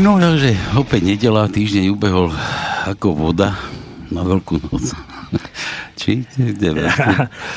[0.00, 2.32] No takže opäť nedela, týždeň ubehol
[2.88, 3.52] ako voda
[4.08, 4.96] na veľkú noc.
[6.00, 6.24] Či?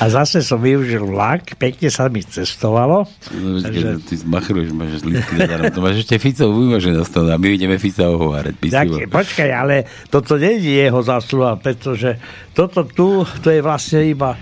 [0.03, 3.07] A zase som využil vlak, pekne sa mi cestovalo.
[3.31, 3.95] No, takže...
[4.03, 5.39] Ty zmachruješ, máš lístky
[5.71, 8.59] to máš ešte Fico vymoženosť a my ideme Fica ohovárať.
[8.67, 12.19] Tak, počkaj, ale toto nie je jeho zásluha, pretože
[12.51, 14.39] toto tu, to je vlastne iba e,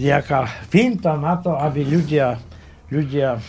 [0.00, 2.40] nejaká finta na to, aby ľudia,
[2.88, 3.40] ľudia e,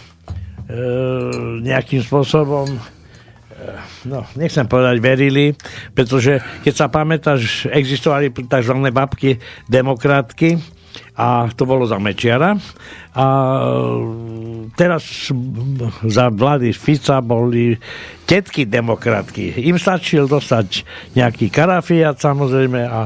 [1.63, 2.92] nejakým spôsobom
[4.09, 5.55] no, nechcem povedať verili,
[5.93, 8.75] pretože keď sa pamätáš, existovali tzv.
[8.91, 10.59] babky demokratky
[11.17, 12.57] a to bolo za Mečiara
[13.13, 13.25] a
[14.77, 15.29] teraz
[16.05, 17.77] za vlády Fica boli
[18.25, 19.57] tetky demokratky.
[19.69, 20.85] Im stačil dostať
[21.17, 23.01] nejaký karafiat samozrejme a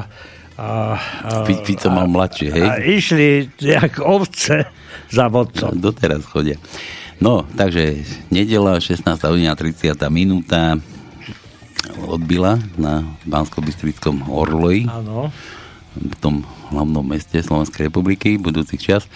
[0.57, 2.65] a, a, Fico mal mladšie, hej?
[2.65, 4.65] A išli jak ovce
[5.05, 5.77] za vodcom.
[5.77, 6.57] No, doteraz chodia.
[7.17, 9.01] No, takže nedela, 16.
[9.25, 9.97] hodina 30.
[10.13, 10.77] minúta
[12.05, 14.85] odbila na Bansko-Bystrickom Orloji.
[14.85, 15.33] Áno.
[15.97, 19.09] V tom hlavnom meste Slovenskej republiky budúcich čas.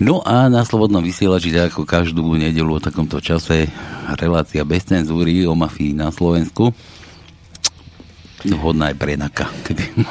[0.00, 3.68] No a na Slobodnom vysielači, tak ako každú nedelu o takomto čase,
[4.16, 6.72] relácia bez cenzúry o mafii na Slovensku
[8.46, 9.50] hodná aj prenaka,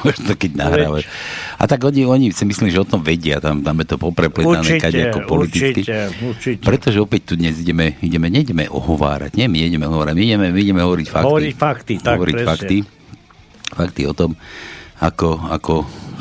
[0.03, 1.07] možno keď nahrávaš.
[1.55, 4.67] A tak oni, oni si myslím, že o tom vedia, tam, tam je to poprepletané
[4.67, 5.81] určite, ako politicky.
[5.87, 5.97] Určite,
[6.27, 6.63] určite.
[6.67, 10.59] Pretože opäť tu dnes ideme, ideme, nejdeme ohovárať, nie, my ideme ohovárať, my ideme, my
[10.59, 11.27] ideme hovoriť fakty.
[11.31, 12.49] Hovoriť fakty, tak hovoriť presne.
[12.51, 12.77] fakty,
[13.71, 14.31] fakty o tom,
[14.99, 15.75] ako, ako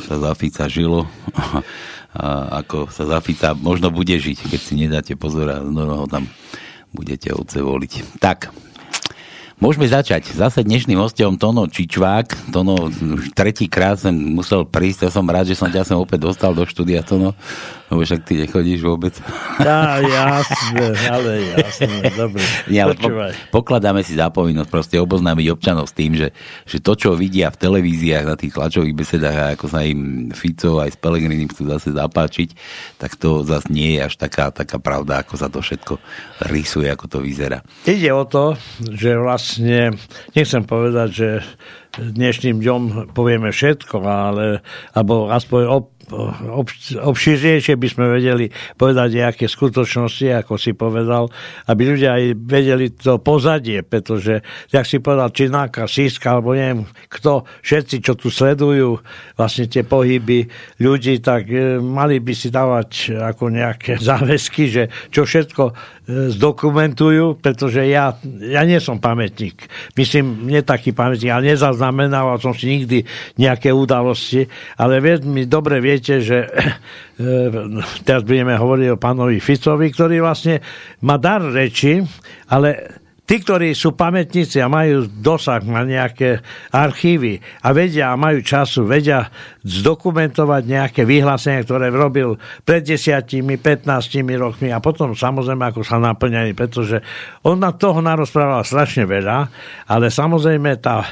[0.07, 1.11] sa za Fica žilo
[2.17, 6.07] a ako sa za Fica možno bude žiť, keď si nedáte pozor a no, ho
[6.07, 6.31] tam
[6.95, 8.17] budete ovce voliť.
[8.23, 8.55] Tak,
[9.57, 10.37] Môžeme začať.
[10.37, 12.53] Zase dnešným hostom Tono Čičvák.
[12.53, 15.09] Tono, už tretíkrát som musel prísť.
[15.09, 17.33] Ja som rád, že som ťa sem opäť dostal do štúdia, Tono.
[17.89, 19.17] Lebo však ty nechodíš vôbec.
[19.57, 22.43] Tá, jasné, ale jasné, dobre.
[22.69, 23.09] Nie, ale po,
[23.55, 26.35] pokladáme si za povinnosť proste oboznámiť občanov s tým, že,
[26.67, 30.93] že to, čo vidia v televíziách, na tých tlačových besedách, ako sa im Fico aj
[30.93, 32.59] s Pelegrinim chcú zase zapáčiť,
[32.99, 36.03] tak to zase nie je až taká, taká pravda, ako sa to všetko
[36.51, 37.63] rysuje, ako to vyzerá.
[37.87, 39.46] Ide o to, že vlastne,
[40.35, 41.29] nechcem povedať, že
[41.97, 42.83] dnešným dňom
[43.17, 44.61] povieme všetko, ale,
[44.93, 46.69] alebo aspoň op, ob,
[47.03, 48.47] obširnejšie by sme vedeli
[48.79, 51.33] povedať nejaké skutočnosti, ako si povedal,
[51.67, 57.49] aby ľudia aj vedeli to pozadie, pretože, jak si povedal, Čináka, Siska, alebo neviem kto,
[57.65, 59.01] všetci, čo tu sledujú
[59.35, 60.47] vlastne tie pohyby
[60.79, 67.83] ľudí, tak e, mali by si dávať ako nejaké záväzky, že čo všetko zdokumentujú, pretože
[67.91, 69.67] ja, ja nie som pamätník.
[69.99, 73.03] Myslím, nie taký pamätník, ale nezaznamenával som si nikdy
[73.35, 74.47] nejaké udalosti,
[74.79, 76.47] ale mi dobre viete, že
[78.07, 80.63] teraz budeme hovoriť o pánovi Ficovi, ktorý vlastne
[81.03, 82.07] má dar reči,
[82.55, 88.41] ale tí, ktorí sú pamätníci a majú dosah na nejaké archívy a vedia a majú
[88.41, 89.29] času, vedia
[89.67, 96.55] zdokumentovať nejaké vyhlásenia, ktoré robil pred desiatimi, 15 rokmi a potom samozrejme ako sa naplňali,
[96.55, 97.03] pretože
[97.43, 99.51] on na toho narozprával strašne veľa,
[99.91, 101.03] ale samozrejme tá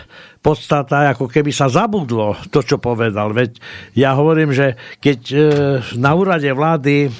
[0.44, 3.32] podstata, ako keby sa zabudlo to, čo povedal.
[3.32, 3.56] Veď
[3.96, 5.36] ja hovorím, že keď e,
[5.96, 7.10] na úrade vlády e,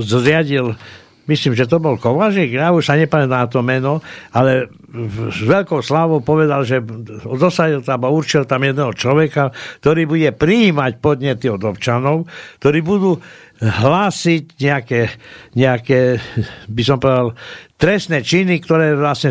[0.00, 0.72] zriadil
[1.26, 4.02] myslím, že to bol Kovažik, ja už sa nepamätám na to meno,
[4.34, 4.70] ale
[5.32, 6.84] s veľkou slávou povedal, že
[7.24, 12.28] dosadil tam a určil tam jedného človeka, ktorý bude prijímať podnety od občanov,
[12.60, 13.16] ktorí budú
[13.62, 15.00] hlásiť nejaké,
[15.54, 16.18] nejaké,
[16.66, 17.38] by som povedal,
[17.78, 19.30] trestné činy, ktoré vlastne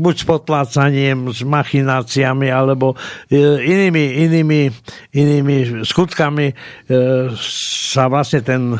[0.00, 2.96] buď s podplácaním, s machináciami, alebo
[3.28, 4.60] e, inými, inými,
[5.12, 6.54] inými skutkami e,
[7.92, 8.76] sa vlastne ten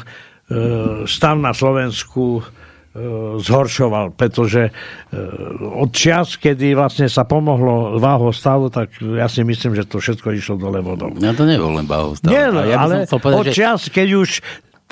[1.08, 2.42] stav na Slovensku e,
[3.40, 4.72] zhoršoval, pretože e,
[5.72, 10.28] od čas, kedy vlastne sa pomohlo váho stavu, tak ja si myslím, že to všetko
[10.36, 11.12] išlo dole vodou.
[11.20, 12.32] Ja to nebol len váho stavu.
[12.32, 14.30] Nie, ja ale povedať, od čas, keď už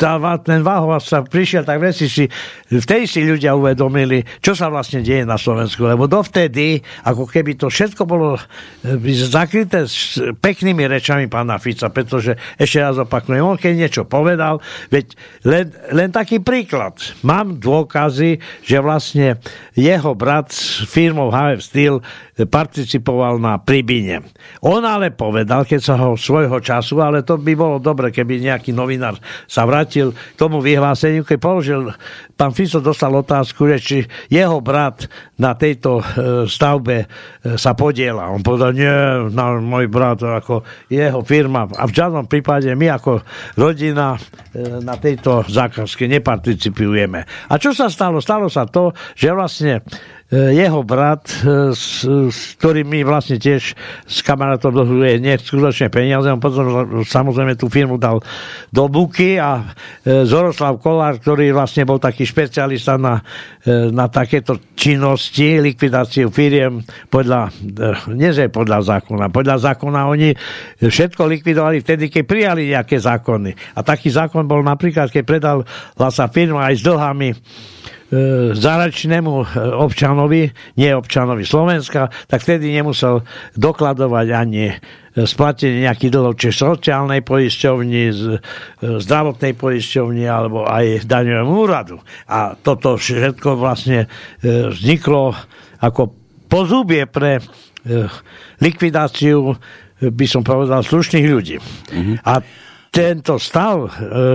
[0.01, 2.25] tá, ten váhová sa prišiel, tak veci si,
[2.73, 7.69] vtedy si ľudia uvedomili, čo sa vlastne deje na Slovensku, lebo dovtedy, ako keby to
[7.69, 8.43] všetko bolo e,
[9.29, 15.13] zakryté s peknými rečami pána Fica, pretože ešte raz opakujem, on keď niečo povedal, veď
[15.45, 16.97] len, len taký príklad.
[17.21, 19.37] Mám dôkazy, že vlastne
[19.77, 22.01] jeho brat s firmou HF Steel
[22.47, 24.25] participoval na Pribine.
[24.65, 28.71] On ale povedal, keď sa ho svojho času, ale to by bolo dobre, keby nejaký
[28.73, 31.93] novinár sa vrátil k tomu vyhláseniu, keď položil,
[32.37, 33.99] pán Fico dostal otázku, že či
[34.33, 36.05] jeho brat na tejto e,
[36.49, 37.07] stavbe e,
[37.57, 38.33] sa podiela.
[38.33, 38.95] On povedal, nie,
[39.33, 41.69] na môj brat, ako jeho firma.
[41.77, 43.21] A v žiadnom prípade my ako
[43.57, 47.21] rodina e, na tejto zákazke neparticipujeme.
[47.49, 48.21] A čo sa stalo?
[48.21, 49.85] Stalo sa to, že vlastne
[50.31, 53.75] jeho brat, e, s, s ktorým vlastne tiež
[54.07, 58.23] s kamarátom dlhuje neskutočne peniaze, on potom samozrejme tú firmu dal
[58.71, 59.75] do buky a
[60.07, 63.19] e, Zoroslav Kolár, ktorý vlastne bol taký špecialista na,
[63.91, 66.81] na takéto činnosti, likvidáciu firiem
[67.11, 67.51] podľa,
[68.15, 70.31] nie podľa zákona, podľa zákona oni
[70.79, 73.77] všetko likvidovali vtedy, keď prijali nejaké zákony.
[73.77, 75.59] A taký zákon bol napríklad, keď predal
[76.15, 77.31] sa firma aj s dlhami
[78.11, 79.47] E, záračnému e,
[79.79, 83.23] občanovi, nie občanovi Slovenska, tak vtedy nemusel
[83.55, 84.75] dokladovať ani e,
[85.15, 88.11] splatenie nejakých dlhov či sociálnej poisťovni,
[88.83, 92.03] zdravotnej poisťovni alebo aj daňovému úradu.
[92.27, 94.11] A toto všetko vlastne
[94.43, 95.39] vzniklo
[95.79, 96.11] ako
[96.51, 97.39] pozubie pre
[98.59, 99.55] likvidáciu
[100.03, 101.57] by som povedal, slušných ľudí.
[101.61, 102.17] Mm-hmm.
[102.27, 102.43] A
[102.91, 103.91] tento stav, e,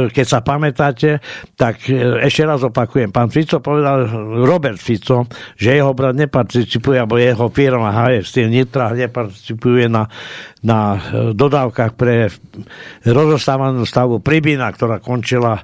[0.10, 1.20] keď sa pamätáte,
[1.60, 4.08] tak e, ešte raz opakujem, pán Fico povedal,
[4.48, 5.28] Robert Fico,
[5.60, 10.08] že jeho brat neparticipuje, alebo jeho firma HF Steel Nitra neparticipuje na,
[10.64, 11.00] na e,
[11.36, 12.32] dodávkach pre
[13.04, 15.60] rozostávanú stavu Pribina, ktorá končila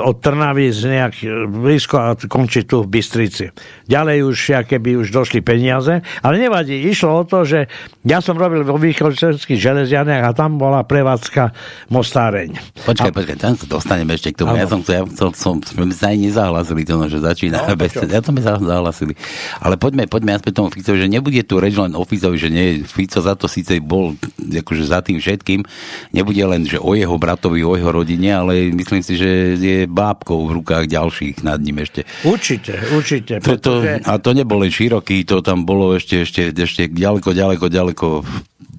[0.00, 1.14] od Trnavy z nejak
[1.52, 3.52] blízko a končí tu v Bystrici.
[3.84, 7.68] Ďalej už, keby už došli peniaze, ale nevadí, išlo o to, že
[8.00, 11.52] ja som robil vo východčenských železianiach a tam bola prevádzka
[11.92, 12.56] Mostáreň.
[12.88, 13.16] Počkaj, a...
[13.16, 14.56] počkaj, tam sa dostaneme ešte k tomu.
[14.56, 17.92] Ja som, ja som, som, sme sa aj nezahlasili to, že začína no, bez...
[18.00, 19.12] Ja som sa zahlasili.
[19.60, 22.80] Ale poďme, poďme aspoň tomu Ficovi, že nebude tu reč len o Ficovi, že nie,
[22.88, 25.68] Fico za to síce bol akože za tým všetkým,
[26.16, 30.46] nebude len, že o jeho bratovi, o jeho rodine, ale myslím si, že je bábkou
[30.46, 32.06] v rukách ďalších nad ním ešte.
[32.22, 33.40] Určite, určite.
[33.40, 37.66] To, to, a to nebol len široký, to tam bolo ešte, ešte, ešte ďaleko, ďaleko,
[37.66, 38.06] ďaleko,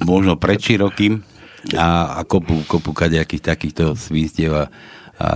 [0.06, 1.22] možno pred širokým
[1.78, 4.66] a, a kopu, kopu kadejakých takýchto svinstiev a,
[5.22, 5.30] a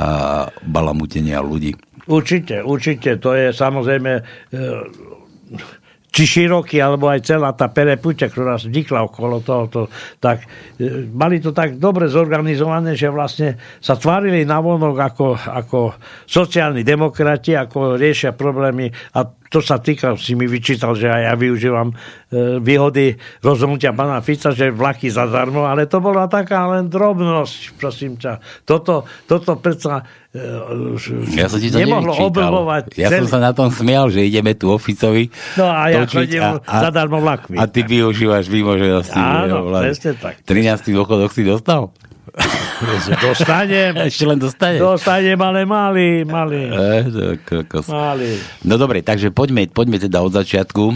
[0.66, 1.78] balamutenia ľudí.
[2.06, 3.18] Určite, určite.
[3.18, 4.24] To je samozrejme e,
[6.16, 9.92] či široký, alebo aj celá tá perepuťa, ktorá vznikla okolo tohoto,
[10.24, 10.48] tak
[10.80, 15.80] e, mali to tak dobre zorganizované, že vlastne sa tvárili na vonok ako, ako
[16.24, 21.34] sociálni demokrati, ako riešia problémy a to sa týka, si mi vyčítal, že aj ja
[21.38, 21.96] využívam e,
[22.60, 28.42] výhody rozhodnutia pána Fica, že vlaky zadarmo, ale to bola taká len drobnosť, prosím ťa.
[28.66, 30.06] Toto, toto predsa
[30.36, 33.00] E, ja som ti to nemohlo oblbovať.
[33.00, 33.24] Ja celý...
[33.24, 36.92] som sa na tom smial, že ideme tu oficovi No a ja chodím a, a,
[36.92, 37.56] zadarmo vlakmi.
[37.56, 39.16] A ty využívaš výmoženosti.
[39.16, 40.44] Áno, presne tak.
[40.44, 40.92] 13.
[40.92, 41.96] dôchodok si dostal?
[43.22, 43.94] Dostanem.
[44.10, 44.80] Ešte len dostanem.
[44.82, 46.70] Dostanem, ale malý, malý.
[46.70, 47.32] E,
[47.88, 48.32] malý.
[48.68, 50.84] No dobre, takže poďme, poďme teda od začiatku.
[50.92, 50.94] E,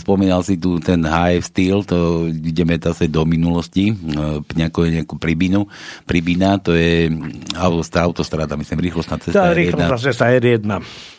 [0.00, 3.94] spomínal si tu ten HF Steel, to ideme zase do minulosti, e,
[4.56, 5.68] nejakú, nejakú pribinu.
[6.08, 7.12] Pribina, to je
[7.58, 9.56] autostrada, myslím, rýchlostná cesta R1.
[9.56, 10.68] Rýchlostná cesta R1.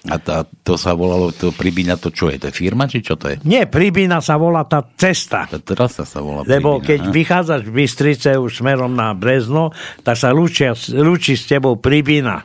[0.05, 2.37] A tá, to sa volalo, to Pribina, to čo je?
[2.37, 3.41] To je firma, či čo to je?
[3.41, 5.49] Nie, Pribina sa volá tá cesta.
[5.49, 7.11] Tá trasa sa volá Lebo Pribina, keď a?
[7.11, 9.73] vychádzaš v Bystrice už smerom na Brezno,
[10.03, 12.43] tak sa lúčia, lúči s tebou Pribina.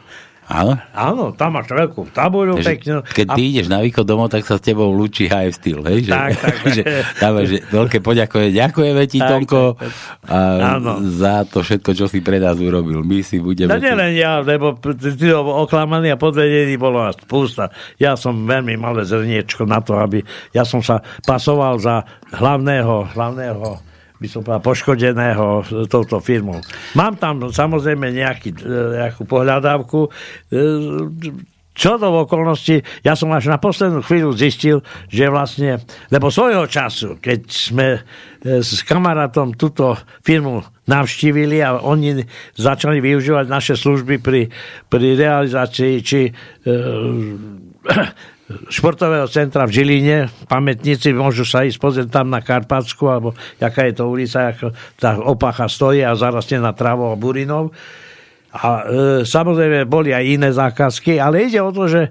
[0.50, 0.74] Áno?
[0.90, 3.06] Áno, tam máš veľkú tabuľu peknú.
[3.06, 3.48] Keď ty a...
[3.54, 6.10] ideš na východ domov, tak sa s tebou lúči HF Steel, hej?
[6.10, 6.54] Že, tak, tak.
[6.76, 6.82] že,
[7.22, 8.58] tam že veľké poďakovanie.
[8.58, 9.94] Ďakujeme ti, tak, Tonko, tak,
[10.26, 10.58] tak.
[10.58, 10.68] A
[11.06, 13.06] za to všetko, čo si pre nás urobil.
[13.06, 13.70] My si budeme...
[13.70, 17.70] No nie len ja, lebo ty oklamaný a podvedený bolo nás spústa.
[18.02, 22.02] Ja som veľmi malé zrniečko na to, aby ja som sa pasoval za
[22.34, 23.89] hlavného, hlavného
[24.20, 25.46] by som povedal, poškodeného
[25.88, 26.60] touto firmou.
[26.92, 30.10] Mám tam samozrejme nejaký, e, nejakú pohľadávku, e,
[31.70, 35.80] čo do okolnosti, ja som až na poslednú chvíľu zistil, že vlastne,
[36.12, 38.00] lebo svojho času, keď sme e,
[38.60, 42.20] s kamarátom túto firmu navštívili a oni
[42.58, 44.52] začali využívať naše služby pri,
[44.92, 46.32] pri realizácii či e,
[48.68, 50.18] športového centra v Žiline.
[50.50, 55.18] Pamätníci môžu sa ísť pozrieť tam na Karpatsku, alebo jaká je to ulica, ako tá
[55.22, 57.70] opacha stojí a zarastie na travou a burinov.
[58.50, 58.82] A e,
[59.22, 62.10] samozrejme boli aj iné zákazky, ale ide o to, že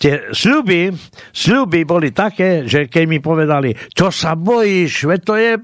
[0.00, 0.88] tie sľuby,
[1.28, 5.60] sľuby boli také, že keď mi povedali, čo sa bojíš, veď to je e,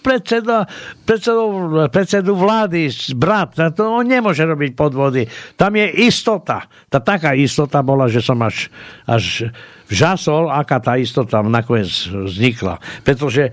[0.00, 0.64] predseda,
[1.04, 1.44] predsedu,
[1.92, 5.28] predsedu vlády, brat, to on nemôže robiť podvody.
[5.60, 6.64] Tam je istota.
[6.88, 8.72] Tá taká istota bola, že som až,
[9.04, 9.52] až
[9.92, 12.80] vžasol, aká tá istota nakoniec vznikla.
[13.04, 13.52] Pretože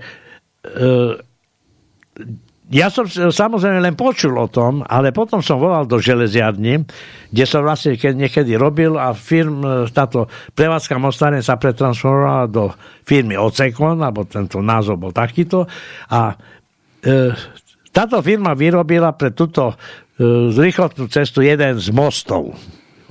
[2.72, 6.88] ja som samozrejme len počul o tom, ale potom som volal do železiarní,
[7.28, 12.72] kde som vlastne niekedy robil a firm, e, táto prevádzka Mostane sa pretransformovala do
[13.04, 15.68] firmy Ocekon, alebo tento názov bol takýto.
[16.08, 16.32] A
[17.04, 17.36] e,
[17.92, 19.76] táto firma vyrobila pre túto
[20.16, 22.56] e, rýchlotnú cestu jeden z mostov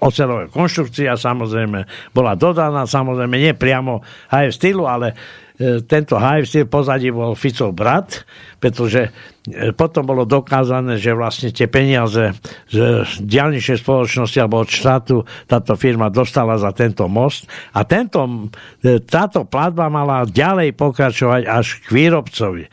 [0.03, 5.42] ocelová konštrukcia, samozrejme bola dodaná, samozrejme nie priamo HF stylu, ale E,
[5.85, 8.25] tento HFC pozadí bol Ficov brat,
[8.57, 9.11] pretože
[9.45, 12.33] e, potom bolo dokázané, že vlastne tie peniaze
[12.71, 12.77] z
[13.21, 18.49] diálničnej spoločnosti alebo od štátu táto firma dostala za tento most a tento,
[18.81, 22.65] e, táto platba mala ďalej pokračovať až k výrobcovi.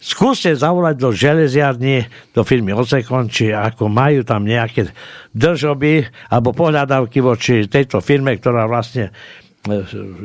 [0.00, 4.88] Skúste zavolať do železiarní, do firmy Ocekon, či ako majú tam nejaké
[5.36, 9.12] držoby alebo pohľadavky voči tejto firme, ktorá vlastne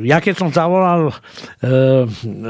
[0.00, 1.14] ja keď som zavolal e,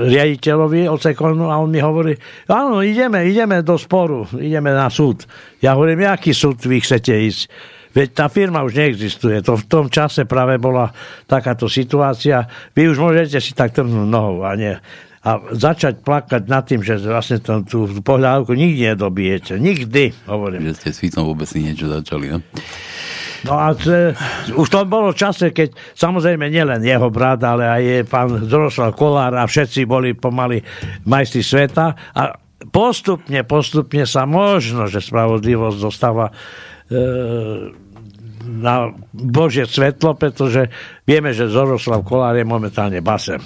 [0.06, 2.14] riaditeľovi Ocekonu a on mi hovorí,
[2.46, 5.26] áno, ideme, ideme do sporu, ideme na súd.
[5.58, 7.42] Ja hovorím, aký súd vy chcete ísť?
[7.90, 9.40] Veď tá firma už neexistuje.
[9.42, 10.92] To v tom čase práve bola
[11.24, 12.44] takáto situácia.
[12.76, 14.76] Vy už môžete si tak trhnúť nohou a nie.
[15.26, 19.58] A začať plakať nad tým, že vlastne tú, tú pohľadávku nikdy nedobijete.
[19.58, 20.70] Nikdy, hovorím.
[20.70, 22.38] Že ste s Ficom vôbec si niečo začali, no?
[23.42, 24.14] No a c-
[24.54, 29.34] už to bolo čase, keď samozrejme nielen jeho brat, ale aj je pán Zoroslav Kolár
[29.34, 30.62] a všetci boli pomaly
[31.04, 32.22] majstri sveta a
[32.70, 36.34] postupne, postupne sa možno, že spravodlivosť dostáva e,
[38.46, 40.70] na Božie svetlo, pretože
[41.02, 43.42] vieme, že Zoroslav Kolár je momentálne basem.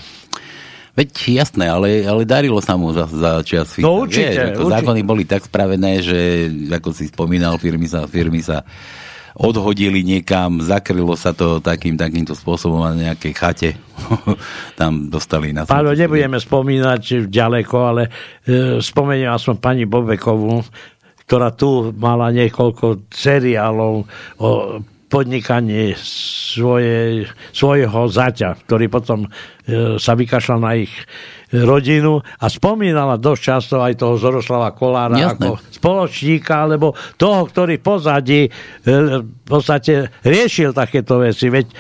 [0.99, 3.79] Veď jasné, ale, ale darilo sa mu za, za čas.
[3.79, 4.75] No určite, Vieš, ako určite.
[4.75, 6.19] Zákony boli tak spravené, že
[6.71, 8.67] ako si spomínal, firmy sa, firmy sa
[9.39, 13.71] odhodili niekam, zakrylo sa to takým, takýmto spôsobom a nejakej chate
[14.81, 18.11] tam dostali na Pálo, nebudeme spomínať ďaleko, ale e,
[18.83, 20.67] spomeniem aspoň pani Bobekovú,
[21.25, 23.95] ktorá tu mala niekoľko seriálov
[24.43, 24.49] o
[25.11, 30.95] podnikaní svoje, svojho zaťa, ktorý potom e, sa vykašľal na ich
[31.51, 35.51] rodinu a spomínala dosť často aj toho Zoroslava Kolára Jasné.
[35.51, 38.51] ako spoločníka, alebo toho, ktorý pozadí e,
[38.87, 41.51] v podstate riešil takéto veci.
[41.51, 41.75] Veď e,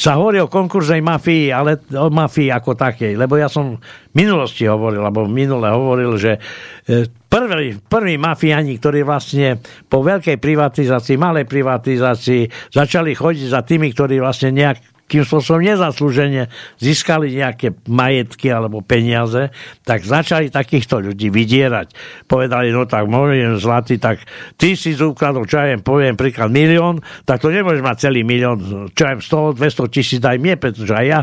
[0.00, 3.12] sa hovorí o konkurznej mafii, ale o mafii ako takej.
[3.20, 6.40] Lebo ja som v minulosti hovoril, alebo minule hovoril, že
[6.88, 7.04] e,
[7.44, 9.60] prví, prví mafiani, ktorí vlastne
[9.92, 16.50] po veľkej privatizácii, malej privatizácii začali chodiť za tými, ktorí vlastne nejak kým spôsobom nezaslúžene
[16.82, 19.54] získali nejaké majetky alebo peniaze,
[19.86, 21.94] tak začali takýchto ľudí vydierať.
[22.26, 24.22] Povedali, no tak môžem zlatý, tak
[24.58, 28.58] z úkladov, čo ja viem, poviem príklad milión, tak to nemôžeš mať celý milión,
[28.92, 31.20] čo ja viem, 100, 200 tisíc daj mne, pretože aj ja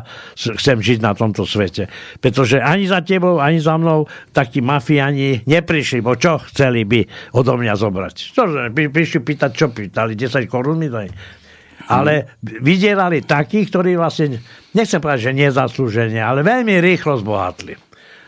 [0.57, 1.91] chcem žiť na tomto svete.
[2.23, 7.03] Pretože ani za tebou, ani za mnou takí mafiani neprišli, bo čo chceli by
[7.35, 8.15] odo mňa zobrať.
[8.31, 11.42] Čo, prišli pýtať, čo pýtali, 10 korún mi daj
[11.87, 14.39] ale vydierali takých, ktorí vlastne,
[14.71, 17.75] nechcem povedať, že nezaslúžene, ale veľmi rýchlo zbohatli.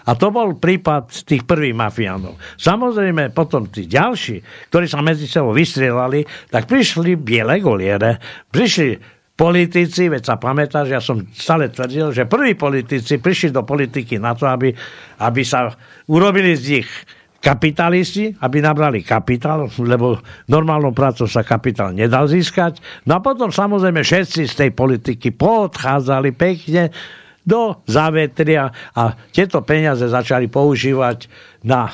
[0.05, 2.37] A to bol prípad tých prvých mafiánov.
[2.61, 6.21] Samozrejme, potom tí ďalší, ktorí sa medzi sebou vystrielali,
[6.53, 8.21] tak prišli biele goliere,
[8.53, 9.01] prišli
[9.33, 14.37] politici, veď sa pamätáš, ja som stále tvrdil, že prví politici prišli do politiky na
[14.37, 14.71] to, aby,
[15.25, 15.73] aby sa
[16.07, 16.89] urobili z nich
[17.45, 20.17] kapitalisti, aby nabrali kapitál, lebo
[20.49, 22.81] normálnou prácou sa kapitál nedal získať.
[23.05, 26.89] No a potom samozrejme všetci z tej politiky poodchádzali pekne
[27.45, 31.29] do závetria a tieto peniaze začali používať
[31.69, 31.93] na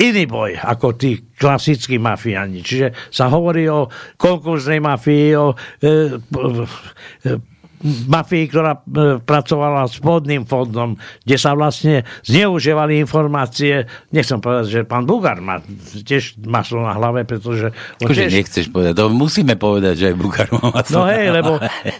[0.00, 2.64] iný boj ako tí klasickí mafiáni.
[2.64, 7.51] Čiže sa hovorí o konkurznej mafii, o e, e,
[7.84, 8.80] mafii, ktorá e,
[9.18, 10.94] pracovala s vodným fondom,
[11.26, 13.90] kde sa vlastne zneužívali informácie.
[14.14, 15.58] Nechcem povedať, že pán Bugar má
[15.92, 17.74] tiež maslo na hlave, pretože...
[17.98, 21.52] Akože tiež- nechceš povedať, to musíme povedať, že aj Bukar má maslo No hej, lebo,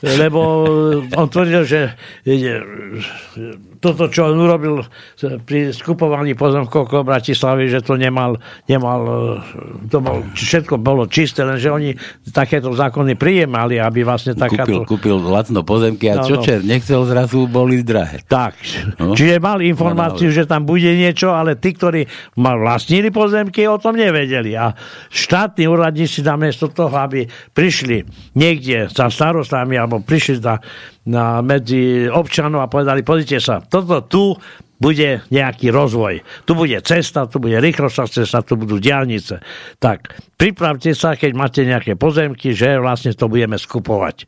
[0.05, 0.41] lebo
[1.19, 1.81] on tvrdil, že
[3.83, 4.87] toto, čo on urobil
[5.43, 8.39] pri skupovaní pozemkov okolo Bratislavy, že to nemal,
[8.71, 11.91] nemal e, to bol, všetko bolo čisté, lenže oni
[12.31, 14.87] takéto zákony prijímali, aby vlastne takáto...
[14.87, 16.43] Kúpil, kúpil lacno pozemky a No, čo no.
[16.47, 18.23] čer nechcel, zrazu boli drahé.
[18.23, 18.55] Tak,
[19.03, 19.19] No.
[19.19, 22.07] čiže mal informáciu, že tam bude niečo, ale tí, ktorí
[22.39, 24.55] mal vlastnili pozemky, o tom nevedeli.
[24.55, 24.79] A
[25.11, 28.07] štátni úradníci namiesto toho, aby prišli
[28.39, 30.63] niekde za starostami alebo prišli na,
[31.07, 34.39] na medzi občanov a povedali, pozrite sa, toto tu
[34.83, 36.23] bude nejaký rozvoj.
[36.43, 39.39] Tu bude cesta, tu bude rýchlostná cesta, tu budú diálnice.
[39.79, 44.27] Tak pripravte sa, keď máte nejaké pozemky, že vlastne to budeme skupovať.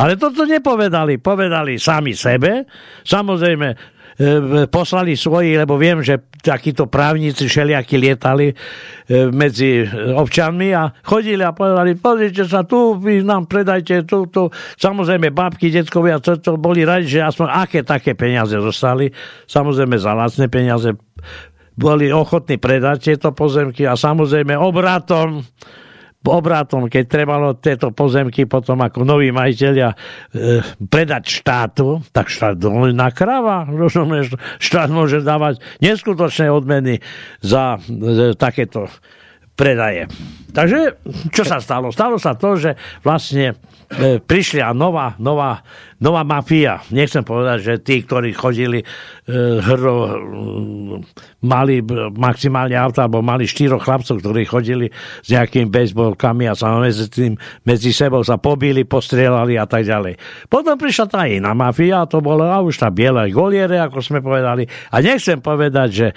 [0.00, 2.64] Ale toto nepovedali, povedali sami sebe.
[3.04, 3.99] Samozrejme,
[4.68, 8.54] poslali svoji, lebo viem, že takíto právnici všelijakí lietali e,
[9.32, 14.52] medzi občanmi a chodili a povedali, pozrite sa tu, vy nám predajte tu, tu.
[14.76, 19.08] Samozrejme, babky, detkovia, to, to boli radi, že aspoň aké také peniaze dostali.
[19.48, 20.92] Samozrejme, za lacné peniaze
[21.80, 25.40] boli ochotní predať tieto pozemky a samozrejme obratom
[26.20, 29.96] obrátom, keď trebalo tieto pozemky potom ako noví majiteľia e,
[30.84, 32.60] predať štátu, tak štát
[32.92, 37.00] na krava, rozumieš, štát môže dávať neskutočné odmeny
[37.40, 38.92] za e, takéto
[39.60, 40.08] predaje.
[40.50, 40.98] Takže
[41.30, 41.94] čo sa stalo?
[41.94, 42.74] Stalo sa to, že
[43.06, 43.54] vlastne
[43.86, 45.62] e, prišli a nová, nová,
[46.02, 46.82] nová mafia.
[46.90, 48.86] Nechcem povedať, že tí, ktorí chodili e,
[49.62, 50.10] hrdo, e,
[51.46, 51.78] mali
[52.18, 54.90] maximálne auta, alebo mali štyroch chlapcov, ktorí chodili
[55.22, 60.18] s nejakými baseballkami a sa medzi, tým, medzi sebou sa pobili, postrieľali a tak ďalej.
[60.50, 64.66] Potom prišla tá iná mafia, to bolo a už tá biela goliere, ako sme povedali.
[64.90, 66.08] A nechcem povedať, že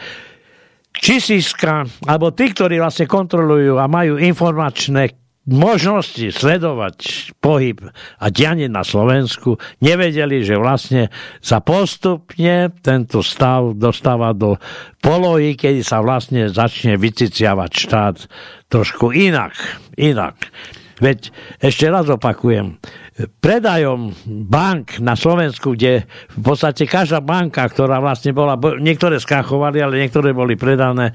[0.94, 7.84] Čisiska, alebo tí, ktorí vlastne kontrolujú a majú informačné možnosti sledovať pohyb
[8.20, 11.12] a dianie na Slovensku, nevedeli, že vlastne
[11.44, 14.56] sa postupne tento stav dostáva do
[15.04, 18.16] polohy, kedy sa vlastne začne vyciciavať štát
[18.72, 19.52] trošku inak.
[20.00, 20.48] inak.
[21.04, 22.80] Veď ešte raz opakujem,
[23.14, 30.02] predajom bank na Slovensku, kde v podstate každá banka, ktorá vlastne bola, niektoré skrachovali, ale
[30.02, 31.14] niektoré boli predané,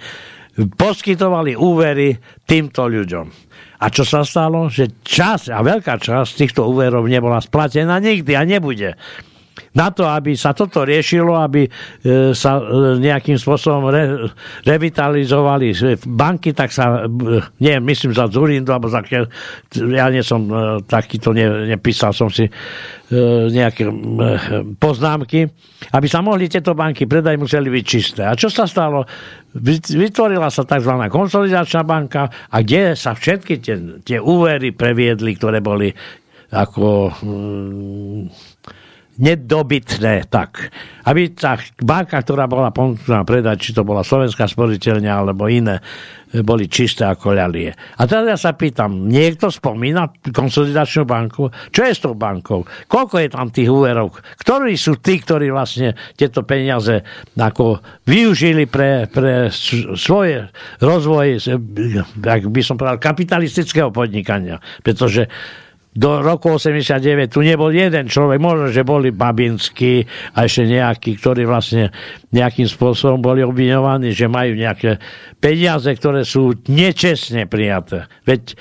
[0.58, 3.26] poskytovali úvery týmto ľuďom.
[3.78, 4.66] A čo sa stalo?
[4.66, 8.98] Že čas a veľká časť týchto úverov nebola splatená nikdy a nebude
[9.74, 11.70] na to, aby sa toto riešilo, aby e,
[12.34, 14.30] sa e, nejakým spôsobom re,
[14.64, 19.04] revitalizovali banky, tak sa, e, nie, myslím za Zurindu, alebo za,
[19.74, 20.48] ja nie som
[20.84, 22.48] takýto, ne, nepísal som si
[23.48, 23.88] nejaké
[24.76, 25.48] poznámky,
[25.96, 28.20] aby sa mohli tieto banky predať, museli byť čisté.
[28.28, 29.08] A čo sa stalo?
[29.56, 30.92] Vytvorila sa tzv.
[31.08, 35.88] konsolidačná banka a kde sa všetky tie, tie úvery previedli, ktoré boli
[36.52, 37.12] ako
[39.18, 40.30] nedobytné.
[40.30, 40.70] Tak,
[41.04, 45.82] aby tá banka, ktorá bola ponúknutá predať, či to bola slovenská sporiteľňa alebo iné,
[46.44, 47.72] boli čisté ako ľalie.
[47.72, 51.48] A teraz ja sa pýtam, niekto spomína konsolidačnú banku?
[51.72, 52.68] Čo je s tou bankou?
[52.84, 54.12] Koľko je tam tých úverov?
[54.36, 57.00] Ktorí sú tí, ktorí vlastne tieto peniaze
[57.32, 59.48] ako využili pre, pre
[59.96, 60.52] svoje
[60.84, 61.40] rozvoj,
[62.20, 64.60] ak by som povedal, kapitalistického podnikania?
[64.84, 65.32] Pretože
[65.96, 70.04] do roku 89 tu nebol jeden človek, možno, že boli Babinskí
[70.36, 71.90] a ešte nejakí, ktorí vlastne
[72.30, 75.00] nejakým spôsobom boli obviňovaní, že majú nejaké
[75.40, 78.04] peniaze, ktoré sú nečestne prijaté.
[78.28, 78.54] Veď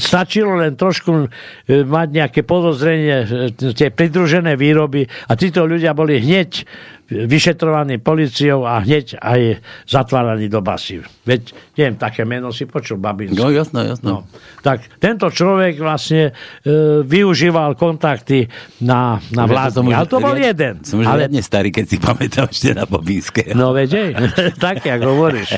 [0.00, 6.18] stačilo len trošku e, mať nejaké podozrenie, e, tie pridružené výroby a títo ľudia boli
[6.18, 6.64] hneď
[7.12, 11.04] vyšetrovaný policiou a hneď aj zatváraný do basy.
[11.28, 13.36] Veď, neviem, také meno si počul, Babinský.
[13.36, 14.08] No, jasno, jasno.
[14.08, 14.18] No.
[14.64, 16.32] Tak tento človek vlastne
[16.64, 18.48] e, využíval kontakty
[18.82, 19.92] na, na vládnu.
[19.92, 20.74] Ale to bol riad, jeden.
[20.82, 21.28] Som už ale...
[21.44, 23.52] starý, keď si pamätám ešte na Babinské.
[23.52, 24.16] No veď,
[24.64, 25.52] tak, jak hovoríš.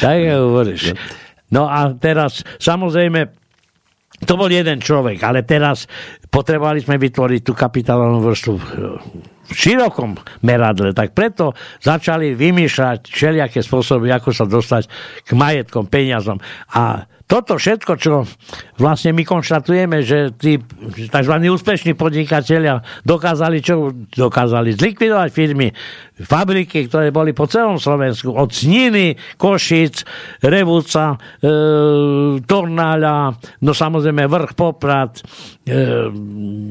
[0.00, 0.96] tak, jak hovoríš.
[1.52, 3.30] No a teraz, samozrejme,
[4.24, 5.84] to bol jeden človek, ale teraz
[6.32, 8.54] potrebovali sme vytvoriť tú kapitálovú vrstvu
[9.46, 14.84] v širokom meradle, tak preto začali vymýšľať všelijaké spôsoby, ako sa dostať
[15.22, 16.42] k majetkom, peniazom.
[16.74, 18.22] A toto všetko, čo
[18.78, 20.62] vlastne my konštatujeme, že tí
[21.10, 21.34] tzv.
[21.42, 23.90] úspešní podnikatelia dokázali čo?
[24.14, 25.74] Dokázali zlikvidovať firmy,
[26.22, 30.06] fabriky, ktoré boli po celom Slovensku, od Sniny, Košic,
[30.46, 31.50] Revúca, e,
[32.46, 35.18] Tornáľa, no samozrejme Vrch Poprad,
[35.66, 35.82] e,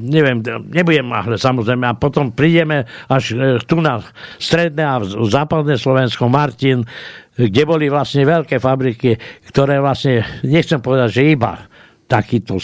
[0.08, 0.40] neviem,
[0.72, 4.00] nebudem ale samozrejme, a potom prídeme až e, tu na
[4.40, 6.88] stredné a západné Slovensko, Martin,
[7.36, 9.20] kde boli vlastne veľké fabriky,
[9.52, 11.68] ktoré vlastne, nechcem povedať, že iba
[12.06, 12.62] takýto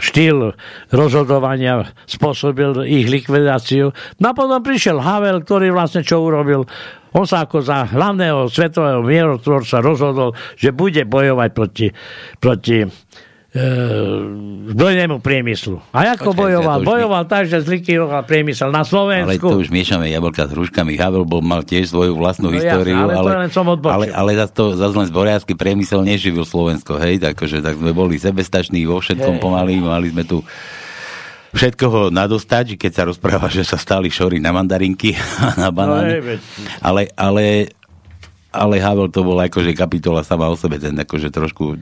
[0.00, 0.56] štýl
[0.88, 3.92] rozhodovania spôsobil ich likvidáciu.
[4.18, 6.64] No a potom prišiel Havel, ktorý vlastne čo urobil?
[7.12, 11.88] On sa ako za hlavného svetového mierotvorca rozhodol, že bude bojovať proti,
[12.40, 12.84] proti
[13.48, 15.80] zbrojnému priemyslu.
[15.96, 16.78] A ako Počkej, bojoval?
[16.84, 17.30] Bojoval mi...
[17.32, 19.24] tak, že zlikvidoval priemysel na Slovensku.
[19.24, 21.00] Ale to už miešame jablka s hruškami.
[21.00, 22.92] Havel bol, mal tiež svoju vlastnú no, históriu.
[22.92, 26.44] Jasne, ale, ale, to len som ale, ale zase to zase len zboriacký priemysel neživil
[26.44, 27.00] Slovensko.
[27.00, 29.42] Hej, takže tak sme boli sebestační vo všetkom hej.
[29.42, 29.80] pomaly.
[29.80, 30.44] Mali sme tu
[31.56, 36.20] všetkoho nadostať, keď sa rozpráva, že sa stali šory na mandarinky a na banány.
[36.20, 36.36] No,
[36.84, 37.72] ale, ale
[38.48, 41.76] ale Havel to bol akože kapitola sama o sebe, ten akože trošku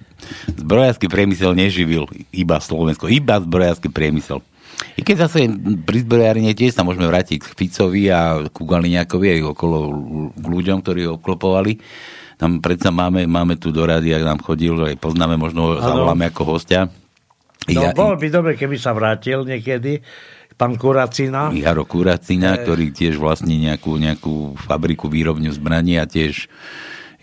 [0.58, 4.42] zbrojársky priemysel neživil iba Slovensko, iba zbrojársky priemysel.
[4.96, 5.48] I keď zase
[5.84, 9.78] pri zbrojárine tiež sa môžeme vrátiť k Ficovi a ku Galiňákovi aj okolo
[10.36, 11.80] k ľuďom, ktorí ho oklopovali.
[12.36, 16.28] Tam predsa máme, máme tu do rady, ak nám chodil, aj poznáme, možno ho zavoláme
[16.28, 16.92] ako hostia.
[17.66, 20.04] No, ja, bolo by dobre, keby sa vrátil niekedy
[20.56, 21.52] pán Kuracina.
[21.52, 22.64] Jaro Kuracina, e...
[22.64, 26.48] ktorý tiež vlastní nejakú, nejakú fabriku výrobňu zbraní a tiež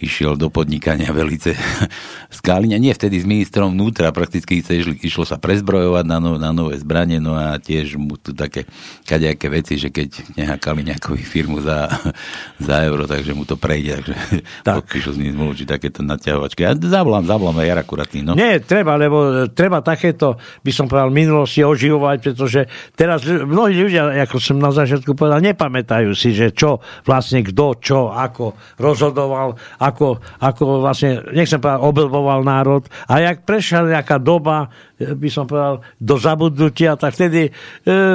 [0.03, 1.55] išiel do podnikania velice
[2.37, 2.77] Skáliňa.
[2.81, 7.23] Nie vtedy s ministrom vnútra, prakticky išlo, išlo sa prezbrojovať na, no, na nové zbranie,
[7.23, 8.67] no a tiež mu tu také
[9.07, 11.87] kadejaké veci, že keď nehakali nejakú firmu za,
[12.67, 14.15] za euro, takže mu to prejde, takže
[14.67, 14.75] tak.
[14.83, 16.65] podpíšu s ním zmluvu, či takéto naťahovačky.
[16.65, 18.19] Ja zavolám, zavolám aj Jara Kuratný.
[18.25, 18.33] No.
[18.35, 20.35] Nie, treba, lebo treba takéto,
[20.65, 26.11] by som povedal, minulosti oživovať, pretože teraz mnohí ľudia, ako som na začiatku povedal, nepamätajú
[26.17, 29.92] si, že čo vlastne kto, čo, ako rozhodoval, ako,
[30.39, 32.87] ako vlastne, nechcem povedať, oblboval národ.
[33.05, 37.51] A jak prešla nejaká doba, by som povedal, do zabudnutia, tak vtedy e,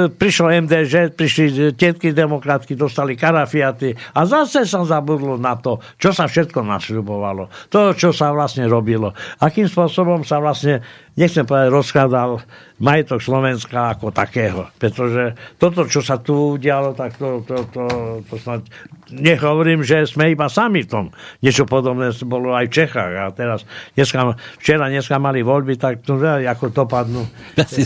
[0.09, 6.25] prišlo MDŽ, prišli tetky demokratky, dostali karafiaty a zase sa zabudlo na to, čo sa
[6.25, 7.69] všetko nasľubovalo.
[7.69, 9.13] To, čo sa vlastne robilo.
[9.43, 10.81] Akým spôsobom sa vlastne
[11.19, 12.31] nechcem povedať, rozkladal
[12.79, 14.71] majetok Slovenska ako takého.
[14.79, 17.83] Pretože toto, čo sa tu udialo, tak to, to, to,
[18.23, 18.63] to snad...
[19.09, 21.05] Nehovorím, že sme iba sami v tom.
[21.41, 23.13] Niečo podobné bolo aj v Čechách.
[23.17, 23.65] A teraz,
[23.97, 27.25] dneska, včera, dneska mali voľby, tak to, ako dopadnú.
[27.57, 27.85] Asi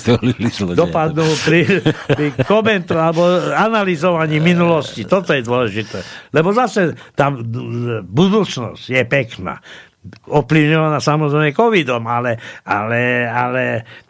[0.76, 3.24] dopadnú pri, pri komentu alebo
[3.56, 5.08] analyzovaní minulosti.
[5.08, 6.04] Toto je dôležité.
[6.36, 7.40] Lebo zase tam
[8.04, 9.64] budúcnosť je pekná
[10.28, 12.36] ovplyvňovaná samozrejme covidom, ale,
[12.68, 13.63] ale, ale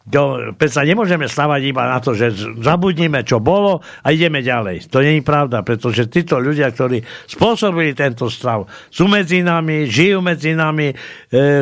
[0.03, 4.89] to, predsa nemôžeme stavať iba na to, že zabudnime, čo bolo a ideme ďalej.
[4.89, 10.19] To nie je pravda, pretože títo ľudia, ktorí spôsobili tento stav, sú medzi nami, žijú
[10.19, 10.95] medzi nami, e,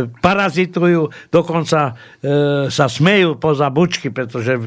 [0.08, 1.94] parazitujú, dokonca e,
[2.72, 4.58] sa smejú poza bučky, pretože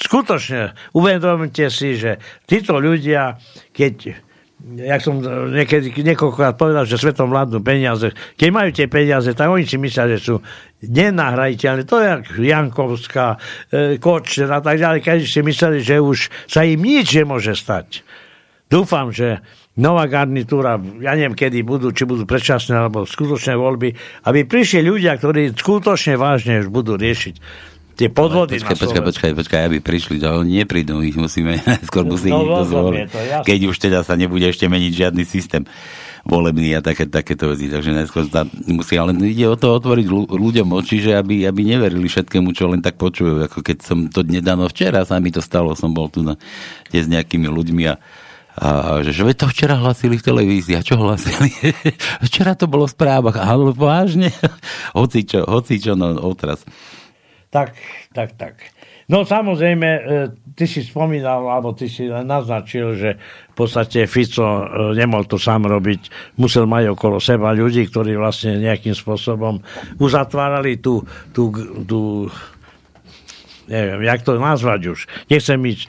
[0.00, 3.36] skutočne uvedomte si, že títo ľudia,
[3.76, 4.29] keď
[4.60, 5.18] jak som
[5.50, 8.12] niekedy niekoľkokrát povedal, že svetom vládnu peniaze.
[8.36, 10.34] Keď majú tie peniaze, tak oni si myslia, že sú
[10.84, 11.88] nenahrajiteľné.
[11.88, 13.26] To je jak Jankovská,
[13.72, 15.00] e, Kočner a tak ďalej.
[15.00, 18.04] Keď si mysleli, že už sa im nič nemôže stať.
[18.70, 19.42] Dúfam, že
[19.80, 23.96] nová garnitúra, ja neviem, kedy budú, či budú predčasné alebo skutočné voľby,
[24.28, 27.68] aby prišli ľudia, ktorí skutočne vážne už budú riešiť
[28.00, 32.32] tie podvody počkaj, počkaj, počkaj, počkaj, aby prišli, že oni neprídu, ich musíme, skôr musí
[32.32, 33.02] no, niekto zvoliť.
[33.44, 35.68] Keď už teda sa nebude ešte meniť žiadny systém
[36.24, 37.68] volebný a také, takéto veci.
[37.72, 42.08] Takže najskôr sa musí, ale ide o to otvoriť ľuďom oči, že aby, aby neverili
[42.08, 43.48] všetkému, čo len tak počujú.
[43.48, 46.36] Ako keď som to nedávno včera, sa mi to stalo, som bol tu na,
[46.92, 47.96] s nejakými ľuďmi a
[48.60, 50.76] a že, že to včera hlasili v televízii.
[50.76, 51.48] A čo hlasili?
[52.26, 53.40] včera to bolo v správach.
[53.40, 54.34] Ale vážne?
[54.98, 56.60] hoci čo, hoci čo, no otraz.
[57.50, 57.74] Tak,
[58.14, 58.54] tak, tak.
[59.10, 60.00] No samozrejme, e,
[60.54, 63.18] ty si spomínal, alebo ty si naznačil, že
[63.50, 68.54] v podstate Fico e, nemohol to sám robiť, musel mať okolo seba ľudí, ktorí vlastne
[68.62, 69.58] nejakým spôsobom
[69.98, 71.02] uzatvárali tú,
[71.34, 71.50] tú,
[71.90, 72.30] tú
[73.70, 74.98] neviem, jak to nazvať už.
[75.30, 75.88] Nechcem ísť e,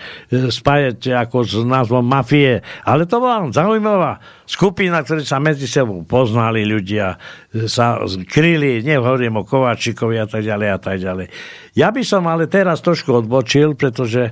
[0.53, 6.61] spájať ako s názvom mafie, ale to bola zaujímavá skupina, ktorí sa medzi sebou poznali
[6.61, 7.17] ľudia,
[7.49, 11.27] e, sa kryli, nehovorím o Kováčikovi a tak ďalej a tak ďalej.
[11.73, 14.31] Ja by som ale teraz trošku odbočil, pretože e,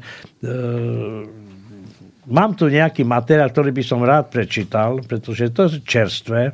[2.29, 6.53] mám tu nejaký materiál, ktorý by som rád prečítal, pretože to je čerstvé.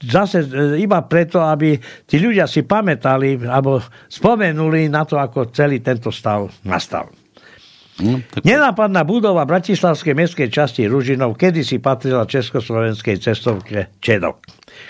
[0.00, 1.76] zase e, iba preto, aby
[2.08, 7.12] tí ľudia si pamätali alebo spomenuli na to, ako celý tento stav nastal.
[8.00, 8.40] No, tak...
[8.48, 14.40] Nenápadná budova Bratislavskej mestskej časti Ružinov kedysi patrila československej cestovke Čedok.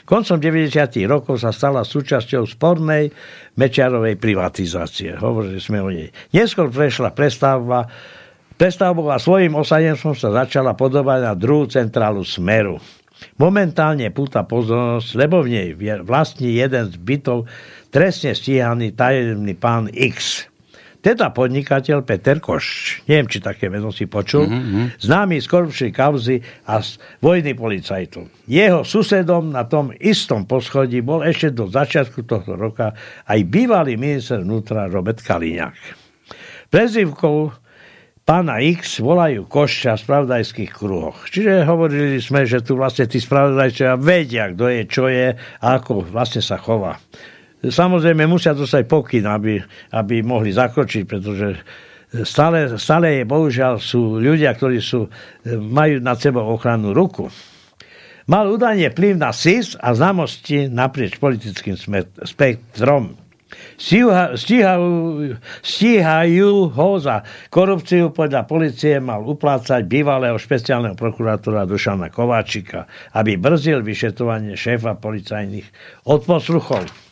[0.07, 0.70] Koncom 90.
[1.11, 3.11] rokov sa stala súčasťou spornej
[3.59, 5.18] Mečiarovej privatizácie.
[5.18, 6.14] Hovorili sme o nej.
[6.31, 7.90] Neskôr prešla prestavba
[8.61, 12.77] Prestavbou a svojim osadenstvom sa začala podobať na druhú centrálu Smeru.
[13.40, 15.68] Momentálne púta pozornosť, lebo v nej
[16.04, 17.48] vlastní jeden z bytov
[17.88, 20.46] trestne stíhaný tajemný pán X.
[21.00, 25.00] Teda podnikateľ Peter Koš, neviem, či také meno si počul, mm-hmm.
[25.00, 28.28] známy z korupčnej kauzy a z vojny policajtov.
[28.44, 32.92] Jeho susedom na tom istom poschodí bol ešte do začiatku tohto roka
[33.24, 35.76] aj bývalý minister vnútra Robert Kaliňák.
[36.68, 37.48] Prezivkou
[38.31, 41.27] pána X volajú košťa v spravodajských kruhoch.
[41.27, 46.07] Čiže hovorili sme, že tu vlastne tí spravodajčia vedia, kto je, čo je a ako
[46.07, 46.95] vlastne sa chová.
[47.59, 49.59] Samozrejme musia dostať pokyn, aby,
[49.99, 51.59] aby mohli zakročiť, pretože
[52.23, 55.11] stále, stále je, bohužiaľ, sú ľudia, ktorí sú,
[55.51, 57.27] majú nad sebou ochrannú ruku.
[58.31, 61.75] Mal údajne vplyv na SIS a známosti naprieč politickým
[62.23, 63.19] spektrom
[64.36, 64.90] stíhajú,
[65.60, 72.86] stíhajú ho za korupciu podľa policie mal uplácať bývalého špeciálneho prokurátora Dušana Kováčika,
[73.16, 75.66] aby brzil vyšetrovanie šéfa policajných
[76.06, 77.10] odposluchov.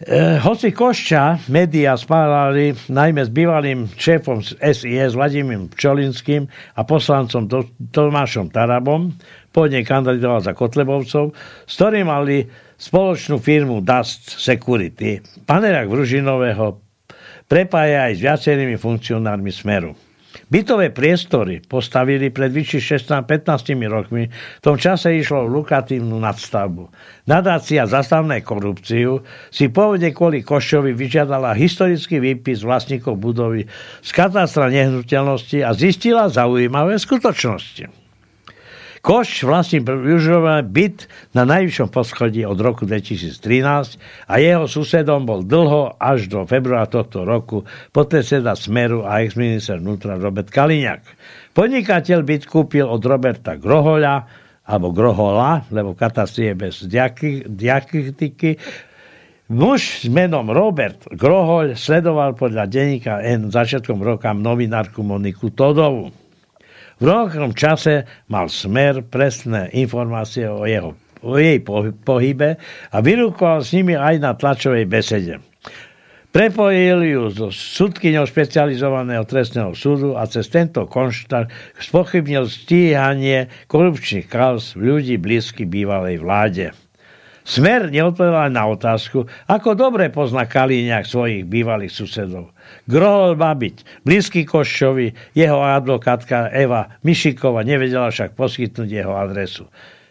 [0.00, 7.44] E, hoci Košča médiá spálali najmä s bývalým šéfom SIS Vladimírom Pčolinským a poslancom
[7.92, 9.12] Tomášom Tarabom,
[9.52, 11.36] pôvodne kandidoval za Kotlebovcov,
[11.68, 12.48] s ktorým mali
[12.80, 15.20] spoločnú firmu Dust Security.
[15.44, 16.80] Panerak Vružinového
[17.44, 19.92] prepája aj s viacerými funkcionármi Smeru.
[20.50, 24.30] Bytové priestory postavili pred vyšší 16-15 rokmi.
[24.30, 26.90] V tom čase išlo o lukatívnu nadstavbu.
[27.26, 33.66] Nadácia zastavné korupciu si pôvode kvôli Košovi vyžiadala historický výpis vlastníkov budovy
[34.02, 37.99] z katastra nehnuteľnosti a zistila zaujímavé skutočnosti.
[39.00, 43.96] Koš vlastní využíva byt na najvyššom poschodí od roku 2013
[44.28, 47.64] a jeho susedom bol dlho až do februára tohto roku
[47.96, 51.00] podpredseda Smeru a ex-minister vnútra Robert Kaliňák.
[51.56, 54.16] Podnikateľ byt kúpil od Roberta Grohoľa,
[54.68, 58.60] alebo Grohola, lebo katastrie bez diakritiky,
[59.50, 66.14] Muž s menom Robert Grohoľ sledoval podľa denníka N začiatkom roka novinárku Moniku Todovu.
[67.00, 70.92] V rovnakom čase mal smer presné informácie o, jeho,
[71.24, 71.56] o jej
[72.04, 72.60] pohybe
[72.92, 75.40] a vyrúkoval s nimi aj na tlačovej besede.
[76.30, 81.48] Prepojil ju so súdkyňou špecializovaného trestného súdu a cez tento konštát
[81.80, 86.70] spochybnil stíhanie korupčných kauz ľudí blízky bývalej vláde.
[87.40, 92.52] Smer neodpovedal na otázku, ako dobre pozná Kalíňák svojich bývalých susedov.
[92.84, 99.66] Grohol má byť blízky Koščovi, jeho advokátka Eva Mišiková nevedela však poskytnúť jeho adresu.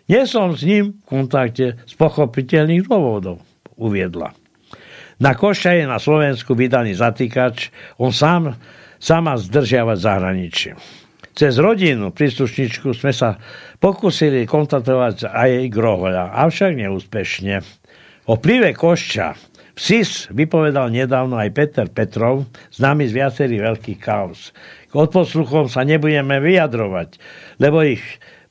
[0.10, 3.46] Nie som s ním v kontakte z pochopiteľných dôvodov,
[3.78, 4.34] uviedla.
[5.22, 7.70] Na Koša je na Slovensku vydaný zatýkač,
[8.02, 8.58] on sám,
[8.98, 10.74] sama zdržiava zahraničí.
[11.38, 13.38] Cez rodinu príslušničku sme sa
[13.78, 17.62] pokusili kontaktovať aj Grohoľa, avšak neúspešne.
[18.30, 19.34] O plive Košča
[19.80, 22.44] v SIS vypovedal nedávno aj Peter Petrov,
[22.76, 24.52] známy z viacerých veľkých kaos.
[24.92, 27.16] K odposluchom sa nebudeme vyjadrovať,
[27.64, 28.04] lebo ich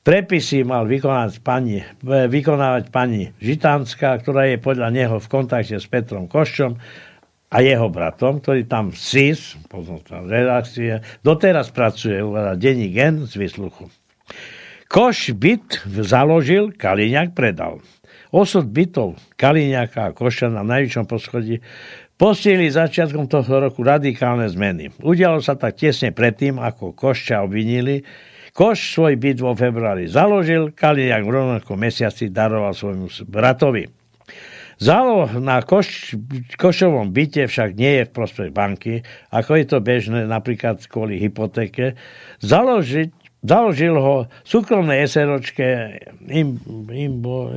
[0.09, 6.33] prepisy mal vykonávať pani, vykonávať pani Žitánska, ktorá je podľa neho v kontakte s Petrom
[6.33, 6.81] Koščom
[7.49, 13.89] a jeho bratom, ktorý tam SIS, pozornosť redakcie, doteraz pracuje u denní gen z vysluchu.
[14.89, 17.81] Koš byt založil, Kaliňák predal.
[18.33, 21.65] Osud bytov Kaliňáka a Koša na najvyššom poschodí
[22.21, 24.93] postihli začiatkom tohto roku radikálne zmeny.
[25.01, 28.05] Udialo sa tak tesne predtým, ako Košča obvinili.
[28.53, 33.98] Koš svoj byt vo februári založil, Kaliňák v rovnakom mesiaci daroval svojmu bratovi.
[34.79, 36.15] Záloh na koš,
[36.55, 39.03] košovom byte však nie je v prospech banky,
[39.35, 41.99] ako je to bežné napríklad kvôli hypotéke.
[42.47, 43.11] Založiť,
[43.43, 45.99] založil ho súkromné SROčke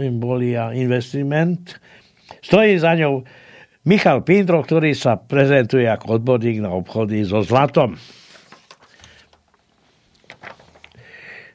[0.01, 1.77] Imbolia Investment.
[2.41, 3.21] Stojí za ňou
[3.85, 8.01] Michal Pindro, ktorý sa prezentuje ako odborník na obchody so zlatom.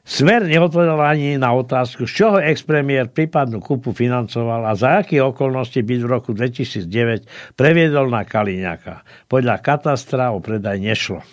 [0.07, 5.83] Smer neodpovedal ani na otázku, z čoho ex-premiér prípadnú kúpu financoval a za aké okolnosti
[5.83, 9.03] byt v roku 2009 previedol na Kaliňaka.
[9.27, 11.27] Podľa katastra o predaj nešlo.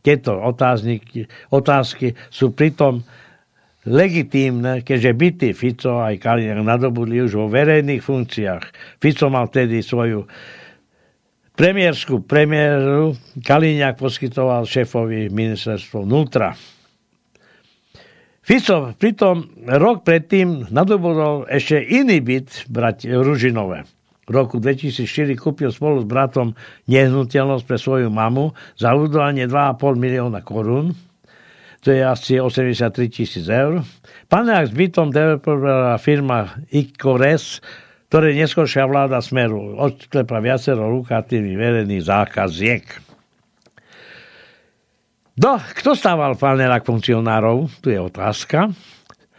[0.00, 0.40] Tieto
[1.52, 3.04] otázky sú pritom
[3.84, 8.64] legitímne, keďže byty Fico aj Kaliňák nadobudli už vo verejných funkciách.
[9.04, 10.24] Fico mal vtedy svoju
[11.52, 16.56] premiérskú premiéru, Kaliňák poskytoval šéfovi ministerstvo vnútra.
[18.42, 23.86] Fico pritom rok predtým nadobudol ešte iný byt brať Ružinové.
[24.26, 26.58] V roku 2004 kúpil spolu s bratom
[26.90, 30.90] nehnuteľnosť pre svoju mamu za udovanie 2,5 milióna korún.
[31.86, 33.82] To je asi 83 tisíc eur.
[34.26, 37.62] Panák s bytom developerová firma Icores,
[38.10, 43.11] ktoré neskôršia vláda Smeru odklepa viacero lukatívnych verejných zákaziek.
[45.32, 47.64] No, kto stával panelák funkcionárov?
[47.80, 48.68] Tu je otázka.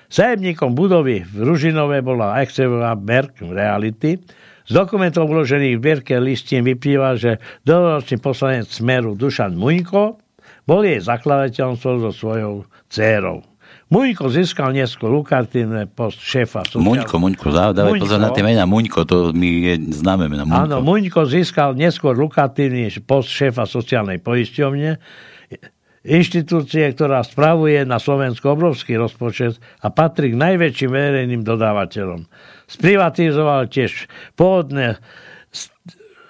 [0.10, 4.18] Sajemníkom budovy v Ružinové bola Excelová Berg Reality.
[4.66, 7.38] Z dokumentov uložených v Bierke listín vyplýva, že
[7.70, 10.18] dlhoročný poslanec Smeru Dušan Muňko
[10.66, 13.46] bol jej zakladateľom so svojou dcérou.
[13.94, 16.66] Muňko získal neskôr lukatívne post šéfa.
[16.66, 16.90] Sociál...
[16.90, 18.66] Muňko, Muňko, dávaj pozor na tie mená.
[18.66, 20.42] Muňko, to mi je známe mena.
[20.42, 20.58] Muňko.
[20.58, 24.98] Áno, Muňko získal neskôr lukatívny post šéfa sociálnej poisťovne
[26.04, 32.28] inštitúcie, ktorá spravuje na Slovensku obrovský rozpočet a patrí k najväčším verejným dodávateľom.
[32.68, 35.00] Sprivatizoval tiež pôvodné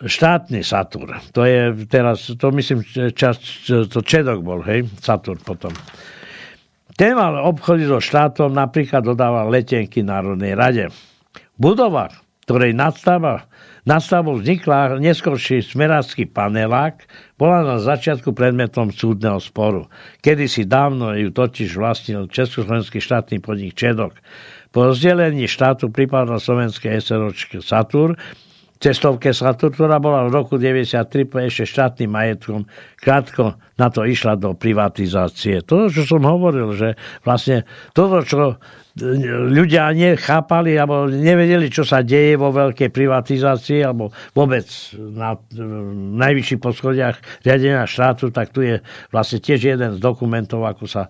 [0.04, 1.18] štátny Satur.
[1.34, 2.86] To je teraz, to myslím,
[3.18, 5.74] čas, to Čedok bol, hej, Satur potom.
[6.94, 10.86] Ten mal obchody so štátom, napríklad dodával letenky Národnej rade.
[11.58, 13.48] V budovách ktorej nadstava,
[13.84, 17.04] nadstavou vznikla neskôrší smerácky panelák,
[17.36, 19.88] bola na začiatku predmetom súdneho sporu.
[20.24, 24.16] Kedy si dávno ju totiž vlastnil Československý štátny podnik Čedok.
[24.74, 28.18] Po rozdelení štátu pripadlo slovenské SROčke Satur,
[28.84, 32.68] cestovke Satur, ktorá bola v roku 93 ešte štátnym majetkom,
[33.00, 35.64] krátko na to išla do privatizácie.
[35.64, 37.64] To, čo som hovoril, že vlastne
[37.96, 38.60] toto, čo
[38.94, 45.34] ľudia nechápali alebo nevedeli, čo sa deje vo veľkej privatizácii alebo vôbec na
[46.22, 51.10] najvyšších poschodiach riadenia štátu, tak tu je vlastne tiež jeden z dokumentov, ako sa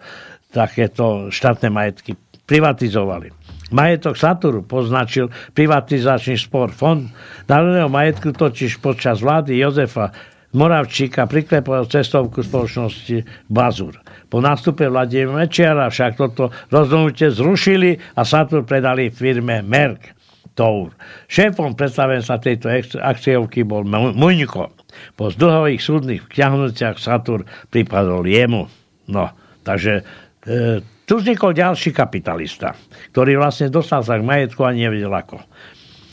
[0.56, 2.16] takéto štátne majetky
[2.48, 3.36] privatizovali.
[3.74, 6.70] Majetok Saturu poznačil privatizačný spor.
[6.72, 7.10] Fond
[7.50, 10.14] národného majetku totiž počas vlády Jozefa
[10.54, 13.98] Moravčíka priklepal cestovku spoločnosti Bazur.
[14.30, 20.14] Po nástupe Vladimíra Mečiara však toto rozhodnutie zrušili a Satur predali firme Merck.
[20.54, 20.94] Tour.
[21.26, 22.70] Šéfom predstavenstva tejto
[23.02, 24.70] akciovky bol Muňko.
[25.18, 28.70] Po zdlhových súdnych vťahnutiach Satur pripadol jemu.
[29.10, 29.34] No,
[29.66, 30.06] takže
[30.46, 32.78] e, tu vznikol ďalší kapitalista,
[33.10, 35.42] ktorý vlastne dostal sa k majetku a nevedel ako.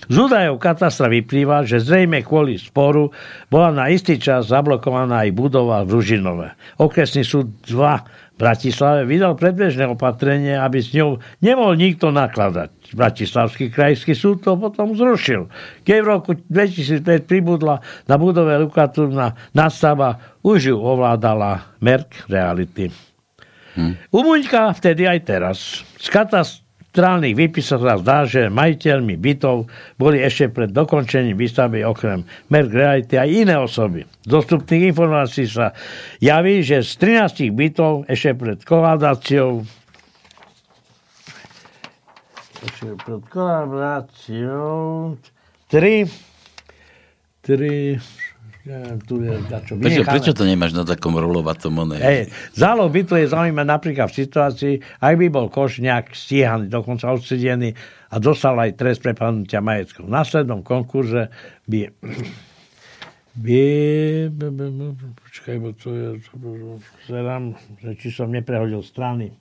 [0.09, 3.13] Z údajov katastra vyplýva, že zrejme kvôli sporu
[3.53, 6.49] bola na istý čas zablokovaná aj budova v Ružinove.
[6.81, 12.97] Okresný súd 2 v Bratislave vydal predbežné opatrenie, aby s ňou nemohol nikto nakladať.
[12.97, 15.53] Bratislavský krajský súd to potom zrušil.
[15.85, 22.89] Keď v roku 2005 pribudla na budove Lukatúrna nastava, už ju ovládala Merk Reality.
[23.77, 23.95] Hmm.
[24.11, 25.59] U Muňka vtedy aj teraz.
[26.01, 32.27] Z katast- Trálnych výpisov sa zdá, že majiteľmi bytov boli ešte pred dokončením výstavby okrem
[32.51, 34.03] Merck Reality aj iné osoby.
[34.27, 35.71] Z dostupných informácií sa
[36.19, 39.63] javí, že z 13 bytov ešte pred koladáciou
[42.61, 45.15] ešte pred koladáciou
[45.71, 46.11] 3
[47.47, 48.30] 3
[49.09, 51.97] tu je dačo prečo, prečo to nemáš na takom rolovatom one?
[51.97, 57.09] Hey, záloh bytu je zaujímavé napríklad v situácii, ak by bol koš nejak stíhaný, dokonca
[57.09, 57.73] odsedený
[58.13, 60.05] a dostal aj trest prepadnutia majetku.
[60.05, 61.33] V následnom konkurze
[61.65, 61.89] by
[63.41, 63.63] by
[65.25, 66.09] počkaj, bo to je,
[67.09, 69.33] zerám, že či som neprehodil strany.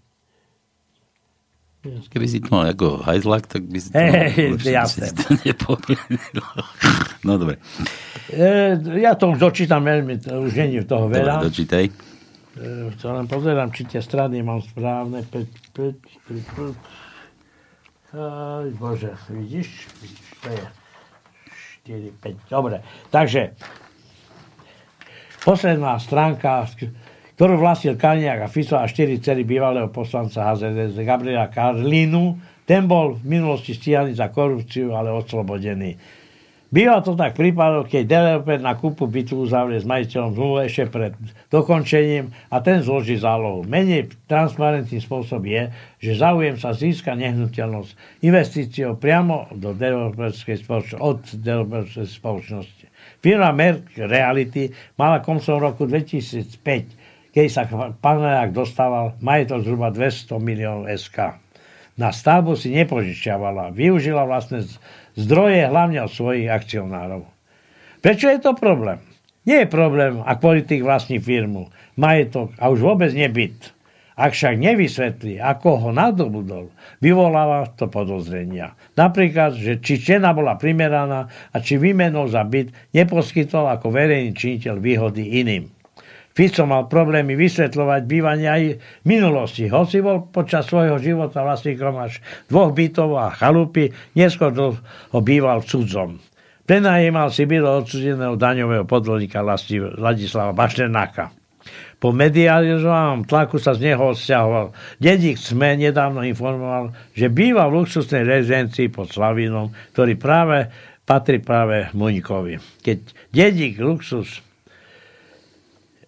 [1.79, 5.15] Keby si to mal ako hajzlak, tak by si to, hey, jasné.
[5.15, 5.79] Si to
[7.27, 7.55] No dobre.
[8.27, 11.39] E, ja to už dočítam veľmi, už je toho veľa.
[11.39, 11.83] Dobre, dočítaj.
[11.87, 15.23] E, to len pozerám, či tie strany mám správne.
[15.23, 15.95] 5, 5,
[16.27, 16.75] 5,
[18.11, 18.19] 5.
[18.19, 19.87] Aj, bože, vidíš?
[20.03, 20.27] vidíš?
[20.43, 20.63] To je
[21.87, 22.51] 4, 5.
[22.51, 23.55] Dobre, takže
[25.47, 26.67] posledná stránka
[27.39, 32.35] ktorú vlastnil Kaliňák a Fico a štyri cery bývalého poslanca HZDS Gabriela Karlinu.
[32.67, 35.95] Ten bol v minulosti stíhaný za korupciu, ale oslobodený.
[36.67, 41.15] Býva to tak prípadov, keď developer na kúpu bytu uzavrie s majiteľom zmluvu ešte pred
[41.47, 43.63] dokončením a ten zloží zálohu.
[43.63, 45.71] Menej transparentný spôsob je,
[46.03, 52.85] že záujem sa získa nehnuteľnosť investíciou priamo do developerskej spoločnosti, od developerskej spoločnosti.
[53.23, 56.99] Firma Merck Reality mala koncom roku 2005
[57.35, 57.63] keď sa
[57.99, 61.37] panelák dostával majetok zhruba 200 miliónov SK.
[61.99, 64.63] Na stavbu si nepožičiavala, využila vlastné
[65.19, 67.27] zdroje hlavne od svojich akcionárov.
[67.99, 69.03] Prečo je to problém?
[69.43, 71.67] Nie je problém, ak politik vlastní firmu,
[71.99, 73.75] majetok a už vôbec nebyt.
[74.19, 78.75] Ak však nevysvetlí, ako ho nadobudol, vyvoláva to podozrenia.
[78.99, 84.75] Napríklad, že či cena bola primeraná a či výmenou za byt neposkytol ako verejný činiteľ
[84.75, 85.71] výhody iným.
[86.39, 89.67] Fico mal problémy vysvetľovať bývanie aj v minulosti.
[89.67, 96.15] Hoci bol počas svojho života vlastníkom až dvoch bytov a chalupy, neskôr ho býval cudzom.
[96.63, 99.43] Prenajímal si byt odsudeného daňového podvodníka
[99.99, 101.35] Ladislava Baštenáka.
[101.99, 104.71] Po medializovanom tlaku sa z neho odsťahoval.
[104.95, 110.71] Dedík SME nedávno informoval, že býva v luxusnej rezidencii pod Slavinom, ktorý práve
[111.03, 112.79] patrí práve Muňkovi.
[112.79, 112.97] Keď
[113.35, 114.39] dedík luxus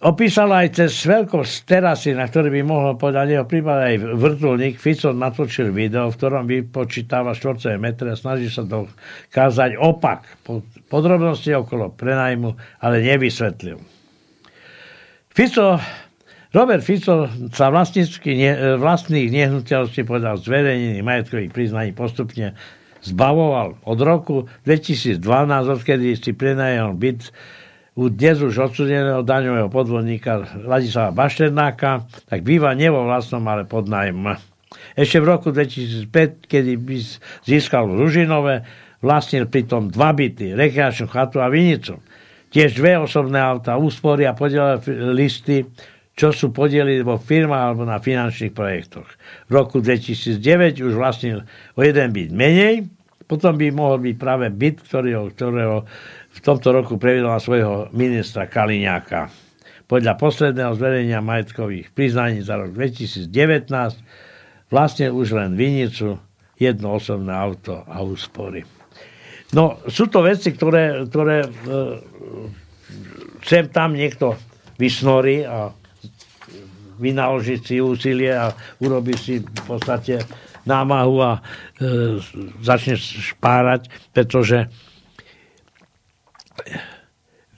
[0.02, 4.82] Opísal aj cez veľkosť terasy, na ktorý by mohol podať jeho prípad aj vrtulník.
[4.82, 10.42] Fico natočil video, v ktorom vypočítava štvorcové metre a snaží sa dokázať opak.
[10.90, 12.50] Podrobnosti okolo prenajmu,
[12.82, 13.78] ale nevysvetlil.
[15.30, 15.78] Fico,
[16.50, 22.58] Robert Fico sa vlastných nehnuteľností podal zverejnených majetkových priznaní postupne
[23.06, 23.78] zbavoval.
[23.86, 25.22] Od roku 2012,
[25.78, 27.30] odkedy si prenajal byt
[27.96, 33.92] u dnes už odsudeného daňového podvodníka Ladislava Bašternáka, tak býva nie vo vlastnom, ale pod
[33.92, 34.40] nájom.
[34.96, 36.96] Ešte v roku 2005, kedy by
[37.44, 38.64] získal Ružinové,
[39.04, 42.00] vlastnil pritom dva byty, rekreačnú chatu a vinicu.
[42.52, 44.80] Tiež dve osobné auta, úspory a podielové
[45.12, 45.68] listy,
[46.16, 49.08] čo sú podiely vo firmách alebo na finančných projektoch.
[49.48, 51.44] V roku 2009 už vlastnil
[51.76, 52.88] o jeden byt menej,
[53.32, 55.88] potom by mohol byť práve byt, ktorého, ktorého
[56.36, 59.32] v tomto roku prevedol svojho ministra Kaliňáka.
[59.88, 63.32] Podľa posledného zverejnia majetkových priznaní za rok 2019
[64.68, 66.20] vlastne už len vinicu,
[66.60, 68.68] jedno osobné auto a úspory.
[69.56, 71.50] No, sú to veci, ktoré, ktoré e,
[73.44, 74.36] sem tam niekto
[74.76, 75.72] vysnorí a
[77.02, 80.22] vynaloží si úsilie a urobí si v podstate
[80.66, 81.42] námahu a e,
[82.62, 84.70] začne špárať, pretože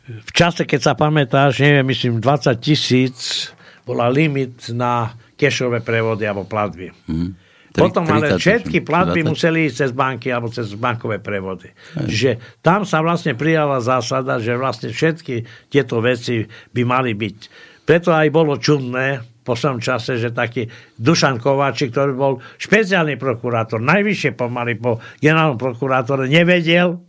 [0.04, 3.50] v čase, keď sa pamätáš, neviem, myslím, 20 tisíc
[3.88, 6.92] bola limit na kešové prevody alebo platby.
[7.08, 7.32] Mm.
[7.74, 9.34] Potom ale všetky platby 20.
[9.34, 11.74] museli ísť cez banky alebo cez bankové prevody.
[11.98, 12.06] Aj.
[12.06, 17.38] Čiže tam sa vlastne prijala zásada, že vlastne všetky tieto veci by mali byť.
[17.84, 23.84] Preto aj bolo čudné, po som čase, že taký Dušan Kováčik, ktorý bol špeciálny prokurátor,
[23.84, 27.04] najvyššie pomaly po generálnom prokurátore, nevedel,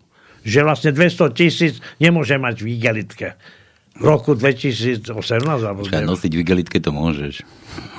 [0.45, 3.39] že vlastne 200 tisíc nemôže mať v igelitke.
[3.95, 5.07] V roku 2018.
[5.47, 7.47] Alebo Počkaj, nosiť v igelitke to môžeš.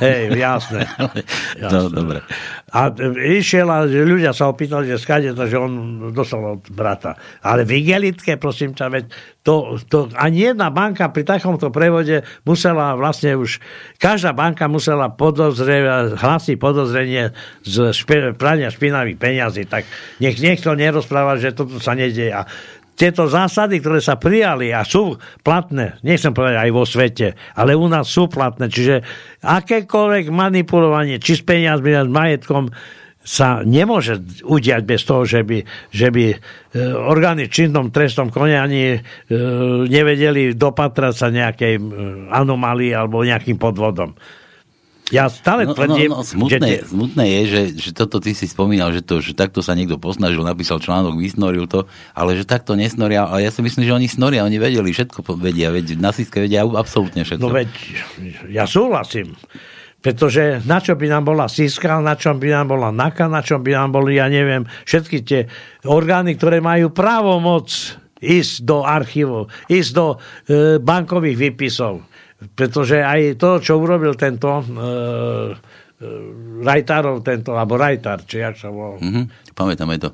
[0.04, 0.84] Hej, jasné.
[1.64, 1.72] jasné.
[1.72, 2.20] No, dobre.
[2.76, 2.92] A
[3.32, 5.72] išiel a ľudia sa opýtali, že skade to, že on
[6.12, 7.16] dostal od brata.
[7.40, 9.06] Ale v igelitke, prosím ťa, veď
[9.40, 13.64] to, to ani jedna banka pri takomto prevode musela vlastne už,
[13.96, 17.32] každá banka musela podozrieť, hlásiť podozrenie
[17.64, 19.64] z špe, prania špinavých peňazí.
[19.64, 19.88] Tak
[20.20, 22.36] nech niekto nerozpráva, že toto sa nedieje.
[22.36, 22.44] A
[22.96, 27.86] tieto zásady, ktoré sa prijali a sú platné, nechcem povedať aj vo svete, ale u
[27.92, 29.04] nás sú platné, čiže
[29.44, 32.72] akékoľvek manipulovanie, či s peniazmi, s majetkom,
[33.26, 36.38] sa nemôže udiať bez toho, že by, že by e,
[36.94, 39.00] orgány činnom trestom konia ani e,
[39.90, 41.82] nevedeli dopatrať sa nejakej e,
[42.30, 44.14] anomálii alebo nejakým podvodom.
[45.14, 46.10] Ja stále no, no tvrdím...
[46.10, 46.90] No, no, smutné, že...
[46.90, 50.42] smutné je, že, že toto ty si spomínal, že, to, že takto sa niekto posnažil,
[50.42, 51.86] napísal článok, vysnoril to,
[52.18, 55.70] ale že takto nesnoria, ale ja si myslím, že oni snoria, oni vedeli, všetko vedia,
[55.70, 57.46] veď na Siske vedia absolútne všetko.
[57.46, 57.70] No veď,
[58.50, 59.38] ja súhlasím.
[60.02, 63.62] Pretože na čo by nám bola Siska, na čom by nám bola NAKA, na čom
[63.62, 65.46] by nám boli, ja neviem, všetky tie
[65.86, 67.70] orgány, ktoré majú právomoc
[68.22, 70.18] ísť do archívov, ísť do e,
[70.82, 72.06] bankových výpisov
[72.54, 76.08] pretože aj to, čo urobil tento e, e,
[76.62, 79.02] Rajtárov, tento, alebo Rajtár, či jak sa volal.
[79.02, 80.12] Mm-hmm, pamätáme to.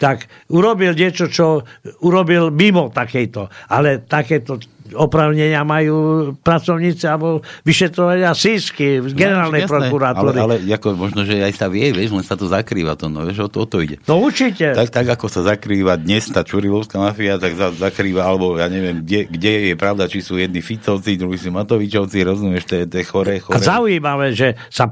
[0.00, 1.64] Tak urobil niečo, čo
[2.04, 3.48] urobil mimo takejto.
[3.70, 4.60] Ale takéto
[4.94, 10.38] opravnenia majú pracovníci alebo vyšetrovania sísky v no, generálnej no, prokuratúry.
[10.38, 13.22] Ale, ale ako možno, že aj sa vie, vieš, len sa to zakrýva to, no
[13.26, 14.02] vieš, o to, o to ide.
[14.10, 14.74] No určite.
[14.74, 19.02] Tak, tak ako sa zakrýva dnes tá Čurilovská mafia, tak sa zakrýva, alebo ja neviem,
[19.02, 22.96] kde, kde je pravda, či sú jedni Ficovci, druhí sú Matovičovci, rozumieš, to je, to
[22.98, 23.56] je chore, chore.
[23.56, 24.90] A zaujímavé, že sa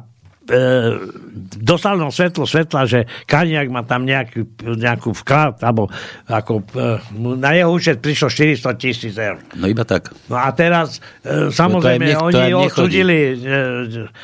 [1.58, 5.92] dostal nám svetlo svetla, že Kaniak má tam nejaký, nejakú vklad, alebo
[6.24, 9.36] ako, e, na jeho účet prišlo 400 tisíc eur.
[9.54, 10.08] No iba tak.
[10.32, 13.32] No a teraz, e, samozrejme, no, oni odsudili e,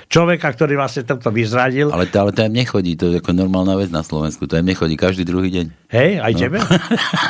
[0.08, 1.92] človeka, ktorý vlastne toto vyzradil.
[1.92, 4.56] Ale to, ale to aj mne chodí, to je ako normálna vec na Slovensku, to
[4.56, 5.66] aj mne chodí každý druhý deň.
[5.92, 6.38] Hej, aj no.
[6.40, 6.58] tebe?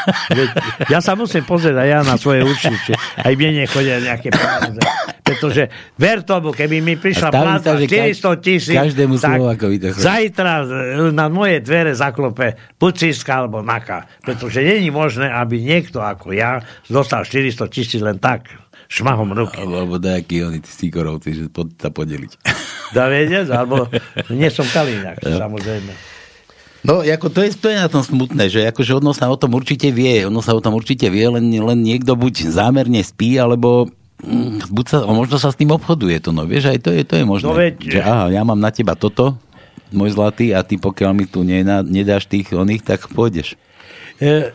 [0.95, 2.72] ja sa musím pozrieť aj ja na svoje účty,
[3.18, 4.80] aj mne nechodia nejaké peniaze.
[5.24, 10.64] Pretože ver tomu, keby mi prišla pláca 400 tisíc, každému Slovákovi to Zajtra
[11.11, 14.05] na moje dvere zaklope Puciska alebo Naka.
[14.20, 18.53] Pretože není možné, aby niekto ako ja dostal 400 tisíc len tak
[18.89, 19.59] šmahom ruky.
[19.59, 22.32] Alebo, nejaký oni tí sikorovci, že pod, sa podeliť.
[22.97, 23.89] Dá vedieť, alebo
[24.30, 25.49] nie som Kalíňak, ja.
[25.49, 25.93] samozrejme.
[26.85, 29.57] No, ako to, je, to je na tom smutné, že akože ono sa o tom
[29.57, 33.89] určite vie, ono sa o tom určite vie, len, len niekto buď zámerne spí, alebo
[34.70, 37.25] buď sa, možno sa s tým obchoduje to, no vieš, aj to je, to je
[37.25, 37.47] možné.
[37.47, 37.75] No veď...
[37.81, 39.37] Že aha, ja mám na teba toto,
[39.95, 43.55] môj zlatý, a ty pokiaľ mi tu nedá, nedáš tých oných, tak pôjdeš.
[44.18, 44.51] E,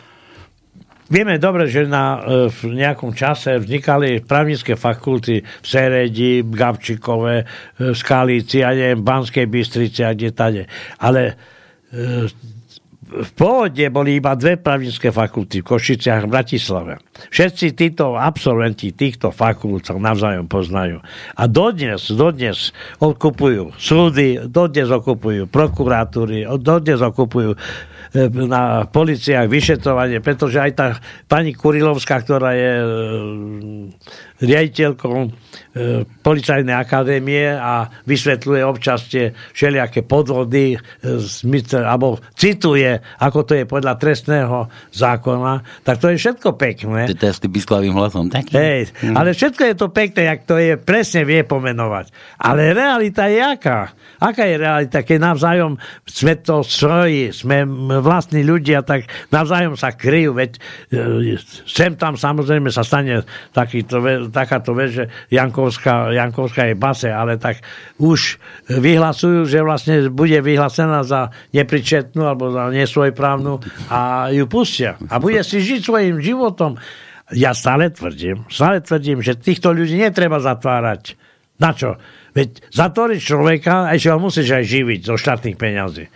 [1.08, 7.34] vieme dobre, že na, e, v nejakom čase vznikali právnické fakulty v Seredi, v Gavčíkove,
[7.40, 7.44] e,
[7.90, 10.62] v Skalici, a neviem, Banskej Bystrici a kde tade.
[11.00, 11.34] Ale
[11.90, 12.28] e,
[13.10, 16.94] v pôvode boli iba dve právnické fakulty v Košiciach v Bratislave.
[17.34, 21.02] Všetci títo absolventi týchto fakult sa navzájom poznajú.
[21.34, 22.70] A dodnes, dodnes
[23.02, 27.58] okupujú súdy, dodnes okupujú prokuratúry, dodnes okupujú e,
[28.46, 30.86] na policiách vyšetrovanie, pretože aj tá
[31.26, 32.72] pani Kurilovská, ktorá je
[34.40, 35.28] riaditeľkou e,
[36.24, 40.78] policajnej akadémie a vysvetľuje občas tie všelijaké podvody, e,
[41.76, 47.12] alebo cituje, ako to je podľa trestného zákona, tak to je všetko pekné.
[47.12, 48.32] To je s tým bisklavým hlasom.
[48.32, 48.52] Taký.
[48.56, 49.16] Hej, mm.
[49.16, 52.12] ale všetko je to pekné, jak to je, presne vie pomenovať.
[52.40, 53.92] Ale realita je aká?
[54.20, 57.64] Aká je realita, keď navzájom sme to stroji, sme
[58.04, 60.60] vlastní ľudia, tak navzájom sa kryjú, veď
[60.92, 63.24] e, sem tam samozrejme sa stane
[63.56, 64.00] takýto,
[64.30, 67.60] takáto vec, že Jankovská, Jankovská je base, ale tak
[68.00, 73.60] už vyhlasujú, že vlastne bude vyhlasená za nepričetnú alebo za nesvojprávnu
[73.90, 74.96] a ju pustia.
[75.10, 76.80] A bude si žiť svojim životom.
[77.30, 81.14] Ja stále tvrdím, stále tvrdím, že týchto ľudí netreba zatvárať.
[81.60, 82.00] Na čo?
[82.34, 86.06] Veď zatvoriť človeka, ešte ho musíš aj živiť zo štátnych peňazí.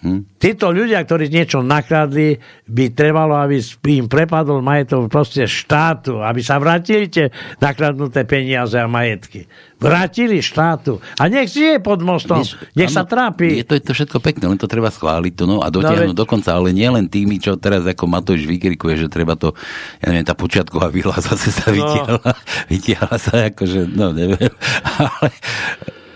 [0.00, 0.40] Hm?
[0.40, 3.60] Títo ľudia, ktorí niečo nakradli, by trebalo, aby
[3.92, 7.28] im prepadol majetok proste štátu, aby sa vrátili tie
[7.60, 9.44] nakradnuté peniaze a majetky.
[9.76, 11.04] Vrátili štátu.
[11.20, 13.60] A nech si je pod mostom, Víš, nech sa trápi.
[13.60, 16.16] Je to, je to všetko pekné, len to treba schváliť to, no, a dotiahnuť no,
[16.16, 16.22] veď...
[16.24, 19.52] dokonca, ale nie len tými, čo teraz ako Matoš vykrikuje, že treba to,
[20.00, 21.76] ja neviem, tá počiatková výhla zase sa no.
[21.76, 22.32] vytiahla,
[22.72, 24.52] vytiahla sa akože, no neviem,
[24.96, 25.28] ale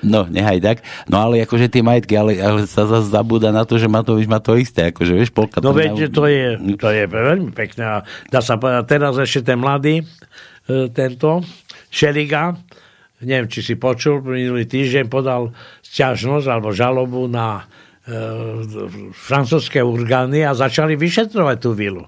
[0.04, 0.78] No, nehaj tak.
[1.08, 4.38] No ale akože tie majetky, ale, ale sa zase zabúda na to, že Matovič má
[4.38, 4.92] to isté.
[4.92, 8.04] Akože, vieš, polka no veď, to je, to je veľmi pekné.
[8.28, 11.40] Dá sa povedať, teraz ešte ten mladý, e, tento,
[11.88, 12.52] Šeliga,
[13.24, 17.64] neviem, či si počul, minulý týždeň podal sťažnosť alebo žalobu na
[18.04, 18.22] e,
[19.16, 22.04] francúzske orgány a začali vyšetrovať tú vilu.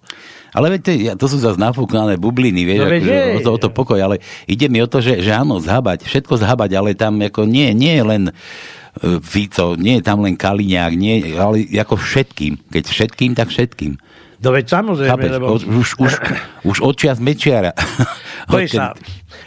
[0.56, 4.00] Ale veď to, sú zase nafúknané bubliny, vieš, no, akože, o, to, o to pokoj,
[4.00, 7.76] ale ide mi o to, že, že áno, zhabať, všetko zhabať, ale tam ako nie,
[7.76, 8.32] nie je len e,
[9.20, 12.72] Fico, nie je tam len Kaliňák, nie, ale ako všetkým.
[12.72, 14.00] Keď všetkým, tak všetkým.
[14.44, 15.46] No veď samozrejme, Chápeš, lebo...
[15.56, 16.12] Už, už,
[16.68, 17.72] už od čias Mečiara.
[18.68, 18.92] sa,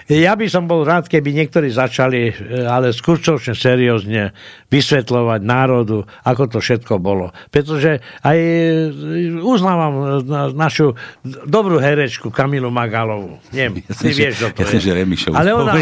[0.09, 4.33] ja by som bol rád, keby niektorí začali, e, ale skutočne seriózne
[4.73, 7.29] vysvetľovať národu, ako to všetko bolo.
[7.53, 8.89] Pretože aj e,
[9.37, 10.03] uznávam e,
[10.57, 10.97] našu
[11.45, 13.37] dobrú herečku Kamilu Magalovú.
[13.53, 14.81] Neviem, ja ty vieš, že, to ja je.
[14.81, 15.73] že Remišov ale ona,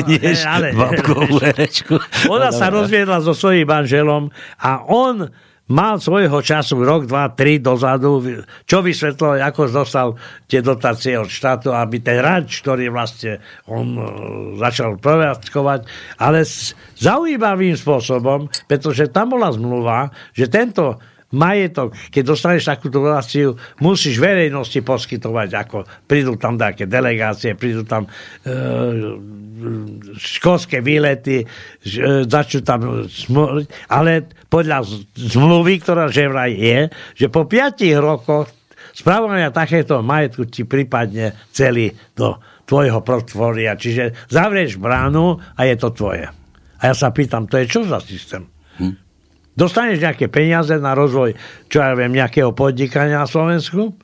[0.51, 0.67] ale,
[1.47, 1.95] herečku.
[2.27, 4.27] Ona sa rozviedla so svojím manželom
[4.59, 5.31] a on
[5.67, 8.23] mal svojho času rok, dva, tri dozadu,
[8.63, 10.07] čo vysvetlo, ako dostal
[10.47, 14.07] tie dotácie od štátu, aby ten ranč, ktorý vlastne on uh,
[14.59, 15.79] začal prevádzkovať,
[16.23, 16.47] ale
[16.95, 20.99] zaujímavým spôsobom, pretože tam bola zmluva, že tento
[21.35, 28.07] majetok, keď dostaneš takú dotáciu, musíš verejnosti poskytovať, ako prídu tam také delegácie, prídu tam
[28.07, 28.09] e,
[30.15, 31.45] školské výlety, e,
[32.23, 32.79] začnú tam
[33.91, 34.11] ale
[34.47, 36.79] podľa zmluvy, ktorá že vraj je,
[37.19, 38.47] že po piatich rokoch
[38.95, 43.75] spravovania takéto majetku ti prípadne celý do tvojho portfólia.
[43.75, 46.27] Čiže zavrieš bránu a je to tvoje.
[46.77, 48.56] A ja sa pýtam, to je čo za systém?
[49.57, 51.33] Dostaneš nejaké peniaze na rozvoj,
[51.65, 53.97] čo ja viem, nejakého podnikania na Slovensku,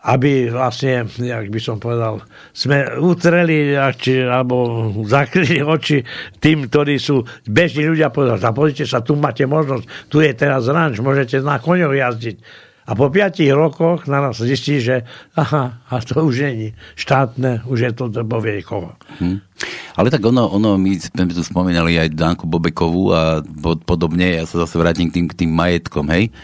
[0.00, 2.24] aby vlastne, jak by som povedal,
[2.56, 6.00] sme utreli či, alebo zakryli oči
[6.40, 11.00] tým, ktorí sú bežní ľudia, povedať, zapozrite sa, tu máte možnosť, tu je teraz ranč,
[11.04, 12.36] môžete na koňoch jazdiť
[12.90, 15.06] a po piatich rokoch na nás zistí, že
[15.38, 18.98] aha, a to už není štátne, už je to bovie koho.
[19.22, 19.38] Hmm.
[19.94, 23.46] Ale tak ono, ono, my sme tu spomínali aj Danku Bobekovú a
[23.86, 26.34] podobne, ja sa zase vrátim k tým, k tým majetkom, hej.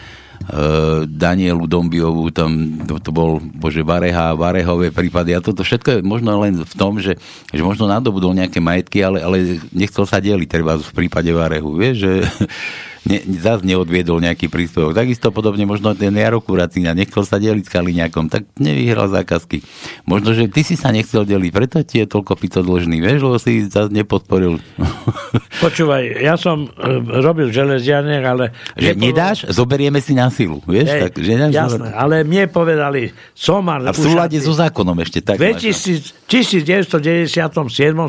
[0.47, 5.99] Uh, Danielu Dombiovu, tam to, to bol, bože, Vareha, Varehové prípady a toto všetko je
[6.05, 7.17] možno len v tom, že,
[7.49, 12.05] že možno nadobudol nejaké majetky, ale, ale nechcel sa deliť, treba v prípade Varehu, vieš,
[12.05, 12.11] že
[13.07, 14.91] ne, zase neodviedol nejaký príspevok.
[14.91, 19.63] Takisto podobne možno ten Jaro Kuracina nechcel sa deliť s Kaliňakom, tak nevyhral zákazky.
[20.03, 23.37] Možno, že ty si sa nechcel deliť, preto ti je toľko pico dlžný, vieš, lebo
[23.39, 24.59] si zase nepodporil.
[25.63, 28.45] Počúvaj, ja som e, robil železianek, ale...
[28.75, 30.91] Že nedáš, zoberieme si na silu, vieš?
[30.91, 33.81] Ej, tak, že nedáš, jasné, ale mne povedali, Somar...
[33.87, 35.39] A v súlade so zákonom ešte tak.
[35.39, 37.31] 2000, 1997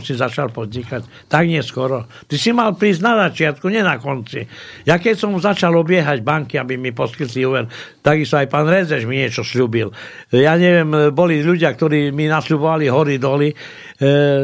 [0.03, 2.11] si začal podnikať, tak neskoro.
[2.27, 4.43] Ty si mal prísť na začiatku, nie na konci.
[4.89, 7.69] Ja keď som začal obiehať banky, aby mi poskytli úver,
[8.01, 9.93] takisto aj pán Rezeš mi niečo slúbil.
[10.33, 13.53] Ja neviem, boli ľudia, ktorí mi nasľubovali hory doly.
[13.53, 13.57] E,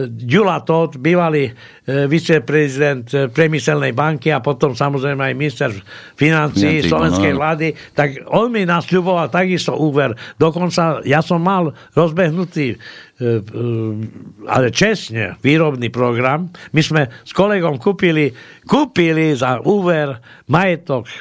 [0.04, 1.52] Ďula Todt, bývalý e,
[2.04, 5.72] viceprezident e, priemyselnej banky a potom samozrejme aj minister
[6.12, 7.38] financí slovenskej no.
[7.40, 10.12] vlády, tak on mi nasľuboval takisto úver.
[10.36, 12.76] Dokonca ja som mal rozbehnutý
[13.13, 13.13] E, e,
[14.50, 16.50] ale čestne výrobný program.
[16.74, 18.34] My sme s kolegom kúpili,
[18.66, 20.18] kúpili za úver
[20.50, 21.14] majetok e,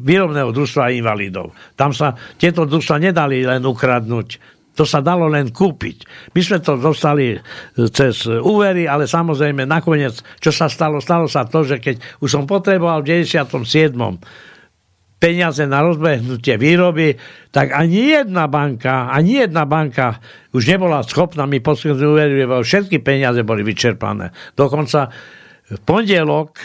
[0.00, 1.52] výrobného družstva invalidov.
[1.76, 4.28] Tam sa tieto družstva nedali len ukradnúť
[4.80, 6.30] To sa dalo len kúpiť.
[6.32, 7.36] My sme to dostali
[7.92, 11.04] cez úvery, ale samozrejme nakoniec, čo sa stalo?
[11.04, 13.92] Stalo sa to, že keď už som potreboval v 97
[15.20, 17.20] peniaze na rozbehnutie výroby,
[17.52, 20.16] tak ani jedna banka, ani jedna banka
[20.56, 24.32] už nebola schopná mi poskytnúť úvery, lebo všetky peniaze boli vyčerpané.
[24.56, 25.12] Dokonca
[25.68, 26.56] v pondelok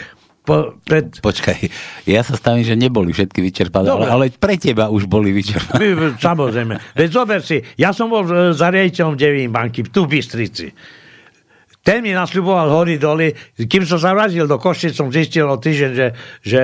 [0.46, 1.10] po, pred...
[1.20, 1.58] Počkaj,
[2.06, 6.16] ja sa stavím, že neboli všetky vyčerpané, ale, ale pre teba už boli vyčerpané.
[6.22, 6.94] Samozrejme.
[6.94, 8.22] Veď zober si, ja som bol
[8.54, 10.70] za riaditeľom Devín banky, tu v Bystrici.
[11.86, 13.30] Ten mi nasľuboval hory doly.
[13.54, 16.08] Kým som sa vrátil do Košic, som zistil o týždeň, že,
[16.42, 16.62] že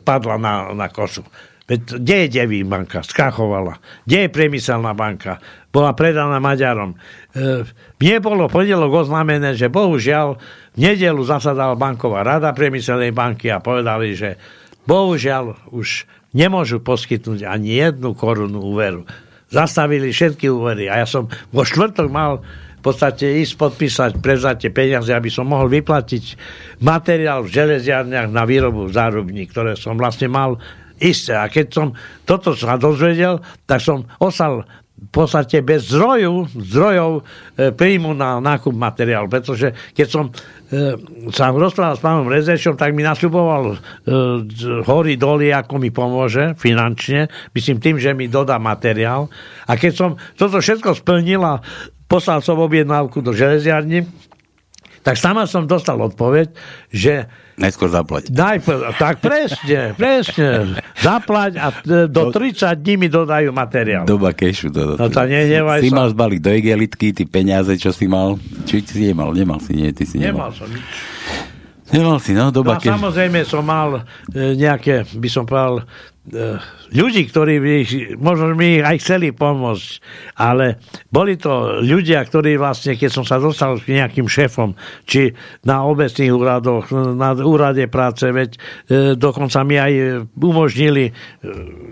[0.00, 1.20] padla na, na kosu.
[1.68, 3.04] Veď, kde je Devín banka?
[3.04, 3.76] Skrachovala.
[4.08, 5.42] Kde je priemyselná banka?
[5.68, 6.96] Bola predaná Maďarom.
[7.34, 7.68] E,
[8.00, 10.40] mne bolo pondelok oznámené, že bohužiaľ
[10.72, 14.40] v nedelu zasadala banková rada priemyselnej banky a povedali, že
[14.88, 19.04] bohužiaľ už nemôžu poskytnúť ani jednu korunu úveru.
[19.50, 22.46] Zastavili všetky úvery a ja som vo štvrtok mal
[22.82, 26.24] podstate ísť podpísať, prevzatie peniaze, aby som mohol vyplatiť
[26.82, 30.60] materiál v železiarniach na výrobu zárubní, ktoré som vlastne mal
[31.00, 31.36] isté.
[31.36, 31.86] A keď som
[32.24, 34.64] toto sa dozvedel, tak som osal
[34.96, 37.22] v podstate bez zdrojov, zdrojov e,
[37.68, 40.24] príjmu na nákup materiálu, pretože keď som
[40.72, 40.96] e,
[41.36, 43.78] sa rozprával s pánom Rezešom, tak mi nasľuboval e,
[44.88, 49.28] hory doly, ako mi pomôže finančne, myslím tým, že mi dodá materiál.
[49.68, 51.60] A keď som toto všetko splnil a
[52.06, 54.06] poslal som objednávku do železiarni,
[55.06, 56.50] tak sama som dostal odpoveď,
[56.90, 58.28] že Najskôr zaplať.
[58.36, 60.76] Najprv, tak presne, presne.
[61.00, 61.72] Zaplať a
[62.04, 64.04] do 30 dní mi dodajú materiál.
[64.04, 64.68] Doba kešu.
[64.74, 65.96] To, to, no to nehnevaj Si sa.
[65.96, 68.36] mal zbaliť do igelitky, ty peniaze, čo si mal.
[68.68, 69.32] Či si nemal?
[69.32, 70.52] Nemal si, nie, ty si nemal.
[70.52, 70.84] Nemal som nič.
[71.96, 72.92] Nemal si, no, doba no, kešu.
[72.92, 74.04] Samozrejme som mal
[74.36, 75.86] e, nejaké, by som povedal,
[76.26, 76.58] E,
[76.92, 77.74] ľudí, ktorí by,
[78.20, 79.88] možno mi aj chceli pomôcť,
[80.38, 80.78] ale
[81.10, 84.76] boli to ľudia, ktorí vlastne, keď som sa dostal k nejakým šéfom,
[85.08, 85.34] či
[85.66, 88.58] na obecných úradoch, na úrade práce, veď e,
[89.18, 91.12] dokonca mi aj umožnili e,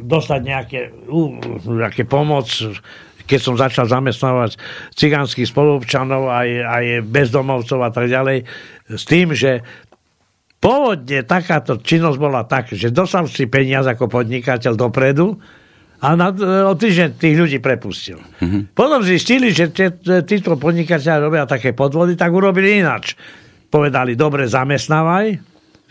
[0.04, 0.80] dostať nejaké,
[1.66, 2.46] nejaké pomoc,
[3.24, 4.60] keď som začal zamestnávať
[4.92, 8.44] cigánskych spolupčanov, aj, aj bezdomovcov a tak ďalej,
[8.84, 9.64] s tým, že
[10.64, 15.36] Pôvodne takáto činnosť bola tak, že dostal si peniaz ako podnikateľ dopredu
[16.00, 16.32] a na,
[16.64, 18.16] o týždeň tých ľudí prepustil.
[18.40, 18.72] Mm-hmm.
[18.72, 19.68] Potom zistili, že
[20.24, 23.12] títo podnikateľe robia také podvody, tak urobili inač.
[23.68, 25.36] Povedali, dobre, zamestnávaj,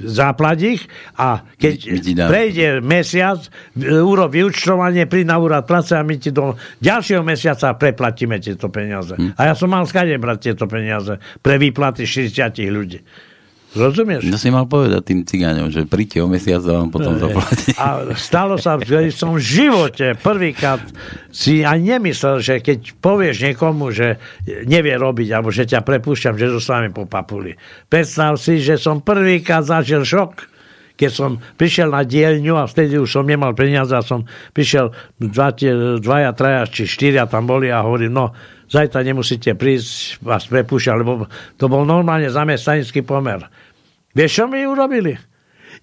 [0.01, 0.81] zaplať ich
[1.21, 1.75] a keď
[2.25, 3.45] prejde mesiac,
[3.77, 9.13] urob vyučtovanie, príď na úrad práce a my ti do ďalšieho mesiaca preplatíme tieto peniaze.
[9.13, 9.37] Hmm.
[9.37, 12.99] A ja som mal skade brať tieto peniaze pre výplaty 40 ľudí.
[13.73, 14.29] Rozumieš?
[14.29, 17.73] No si mal povedať tým cigáňom, že príďte o mesiac a vám potom zaplatí.
[17.81, 20.79] A stalo sa, že som v živote prvýkrát
[21.33, 24.21] si ani nemyslel, že keď povieš niekomu, že
[24.69, 27.57] nevie robiť, alebo že ťa prepúšťam, že zostaneme po papuli.
[27.89, 30.53] Predstav si, že som prvýkrát zažil šok
[30.93, 35.49] keď som prišiel na dielňu a vtedy už som nemal peniaze a som prišiel dva,
[35.97, 38.25] dvaja, traja či štyria tam boli a hovorím, no
[38.69, 41.25] zajtra nemusíte prísť, vás prepúšťať, lebo
[41.57, 43.43] to bol normálne zamestnanický pomer.
[44.13, 45.32] Vieš, čo mi urobili?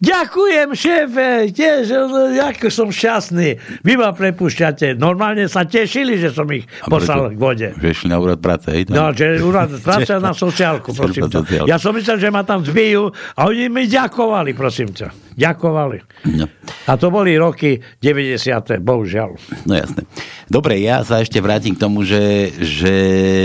[0.01, 1.92] Ďakujem, šéfe, tiež,
[2.40, 3.61] ako som šťastný.
[3.84, 4.96] Vy ma prepúšťate.
[4.96, 7.68] Normálne sa tešili, že som ich a poslal k vode.
[7.76, 8.88] Išli na úrad práce, hej?
[8.88, 11.68] No, že úrad práce na sociálku, prosím ťa.
[11.68, 15.36] Ja som myslel, že ma tam zbijú a oni mi ďakovali, prosím ťa.
[15.36, 15.98] Ďakovali.
[16.36, 16.44] No.
[16.84, 18.80] A to boli roky 90.
[18.80, 19.36] bohužiaľ.
[19.64, 20.05] No jasné.
[20.51, 22.94] Dobre, ja sa ešte vrátim k tomu, že, že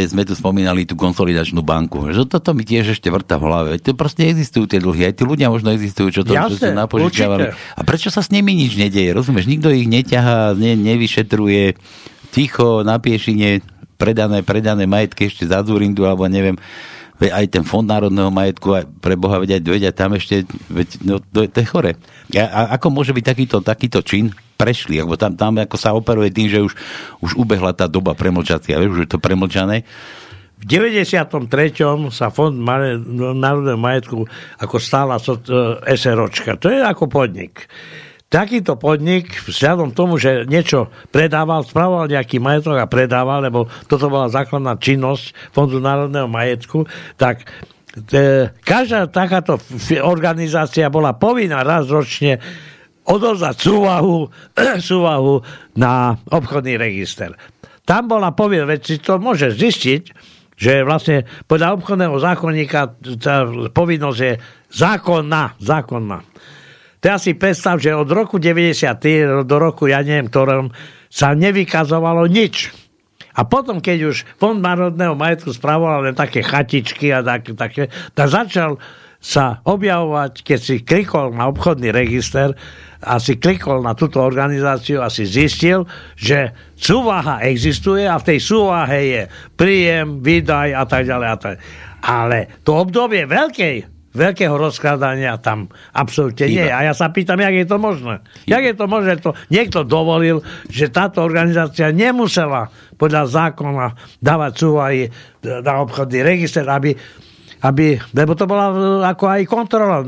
[0.09, 2.03] sme tu spomínali tú konsolidačnú banku.
[2.11, 3.71] Že toto mi tiež ešte vrta v hlave.
[3.79, 5.07] To proste existujú tie dlhy.
[5.07, 7.43] Aj tí ľudia možno existujú, čo to Jasne, čo napožičiavali.
[7.53, 9.11] A prečo sa s nimi nič nedeje?
[9.15, 9.49] Rozumieš?
[9.49, 11.77] Nikto ich neťahá, ne, nevyšetruje.
[12.29, 13.63] Ticho, na piešine,
[13.95, 16.59] predané, predané majetky ešte za Zurindu, alebo neviem
[17.15, 21.47] aj ten fond národného majetku, aj pre Boha vedia, vedia tam ešte, veď, no, to,
[21.47, 21.91] to je chore.
[22.35, 26.35] A, a ako môže byť takýto, takýto čin prešli, alebo tam, tam ako sa operuje
[26.35, 26.73] tým, že už,
[27.23, 29.87] už ubehla tá doba premlčacia, vieš, už je to premlčané.
[30.65, 31.29] V 93.
[32.09, 32.49] sa fond
[33.37, 34.25] národného majetku
[34.57, 36.57] ako stála SROčka.
[36.57, 37.69] To je ako podnik
[38.25, 44.27] takýto podnik, vzhľadom tomu, že niečo predával, spravoval nejaký majetok a predával, lebo toto bola
[44.27, 46.83] základná činnosť Fondu národného majetku,
[47.15, 47.47] tak
[48.11, 49.61] e, každá takáto
[50.03, 52.41] organizácia bola povinná raz ročne
[53.07, 54.27] odozvať súvahu,
[54.89, 55.39] súvahu
[55.79, 57.31] na obchodný register.
[57.87, 62.79] Tam bola povinná, veď si to môže zistiť, že vlastne podľa obchodného zákonníka
[63.19, 64.33] tá povinnosť je
[64.71, 66.23] zákonná, zákonná.
[67.03, 69.45] Teraz si predstav, že od roku 90.
[69.45, 70.73] do roku, ja neviem, ktorom
[71.11, 72.73] sa nevykazovalo nič.
[73.35, 78.27] A potom, keď už Fond národného majetku spravoval len také chatičky a tak, také, tak
[78.31, 78.79] začal
[79.25, 82.53] sa objavovať, keď si klikol na obchodný register
[83.01, 88.39] a si klikol na túto organizáciu a si zistil, že súvaha existuje a v tej
[88.39, 89.21] súvahe je
[89.57, 91.27] príjem, výdaj a tak ďalej.
[91.33, 91.55] A tak.
[92.05, 96.63] Ale to obdobie veľkej veľkého rozkladania tam absolútne nie.
[96.71, 98.23] A ja sa pýtam, jak je to možné?
[98.47, 99.19] Jak je to možné?
[99.19, 100.39] To niekto dovolil,
[100.71, 103.87] že táto organizácia nemusela podľa zákona
[104.23, 105.11] dávať súvahy
[105.43, 106.95] na obchodný register, aby
[107.65, 108.69] aby, lebo to bola
[109.09, 110.05] ako aj kontrola.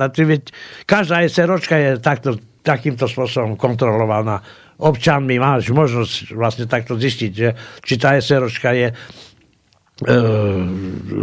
[0.86, 4.38] Každá SROčka je takto, takýmto spôsobom kontrolovaná
[4.78, 5.41] občanmi.
[5.41, 7.49] Máš možnosť vlastne takto zistiť, že
[7.82, 9.36] či tá SROčka je E,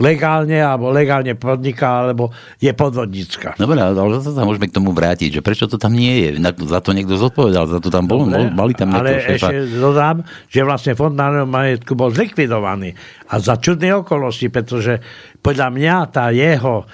[0.03, 3.55] legálne alebo legálne podniká, alebo je podvodnícka.
[3.55, 6.29] Dobre, ale zase sa môžeme k tomu vrátiť, že prečo to tam nie je?
[6.67, 9.55] Za to niekto zodpovedal, za to tam bolo, Dobre, mali tam Ale šéfa.
[9.55, 12.99] ešte dodám, že vlastne fond národného majetku bol zlikvidovaný
[13.31, 14.99] a za čudné okolnosti, pretože
[15.39, 16.85] podľa mňa tá jeho e,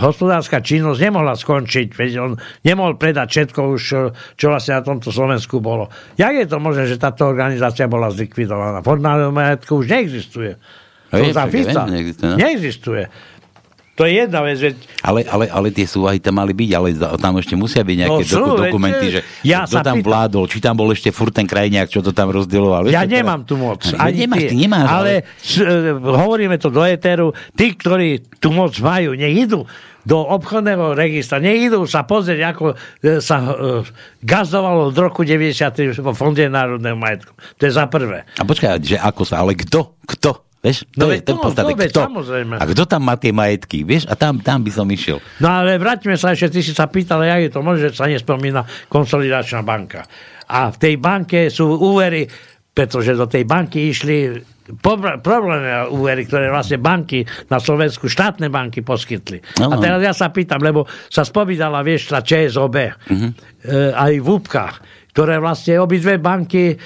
[0.00, 2.32] hospodárska činnosť nemohla skončiť, veď on
[2.64, 3.82] nemohol predať všetko už,
[4.40, 5.92] čo vlastne na tomto Slovensku bolo.
[6.16, 8.80] Jak je to možné, že táto organizácia bola zlikvidovaná?
[8.80, 10.56] Fond národného majetku už neexistuje.
[11.10, 11.82] Hej, za Fica.
[11.86, 12.36] Neexistuje, no?
[12.38, 13.04] neexistuje.
[14.00, 14.56] To je jedna vec.
[14.56, 14.74] Veď...
[15.04, 16.88] Ale, ale, ale tie súvahy tam mali byť, ale
[17.20, 20.08] tam ešte musia byť nejaké no, sú, dokumenty, veď, že ja kto tam pýtam.
[20.08, 22.88] vládol, či tam bol ešte furt ten krajniak, čo to tam rozdieloval.
[22.88, 23.84] Ja nemám tu moc.
[24.00, 26.16] Ani nemáš, ty, nemáš, ale, ale...
[26.16, 29.68] hovoríme to do éteru, tí, ktorí tu moc majú, nech idú
[30.00, 31.36] do obchodného registra.
[31.36, 33.84] Neidú sa pozrieť, ako e, sa uh,
[34.24, 37.36] gazdovalo od roku 93 vo Fonde národného majetku.
[37.60, 38.24] To je za prvé.
[38.40, 40.00] A počkaj, že ako sa, ale kto?
[40.08, 40.49] Kto?
[40.60, 42.54] Vieš, no to je ten no, kto, samozrejme.
[42.60, 44.04] A kto tam má tie majetky, vieš?
[44.04, 45.16] A tam, tam by som išiel.
[45.40, 48.04] No ale vráťme sa ešte, ty si sa pýtal, jak je to možné, že sa
[48.04, 50.04] nespomína konsolidačná banka.
[50.52, 52.28] A v tej banke sú úvery,
[52.76, 54.36] pretože do tej banky išli
[55.24, 59.42] problémne úvery, ktoré vlastne banky na Slovensku, štátne banky poskytli.
[59.58, 63.30] No, a teraz ja sa pýtam, lebo sa spomínala, vieš, tá ČSOB, uh-huh.
[63.66, 64.76] e, aj v úbkách
[65.12, 66.76] ktoré vlastne obidve banky e,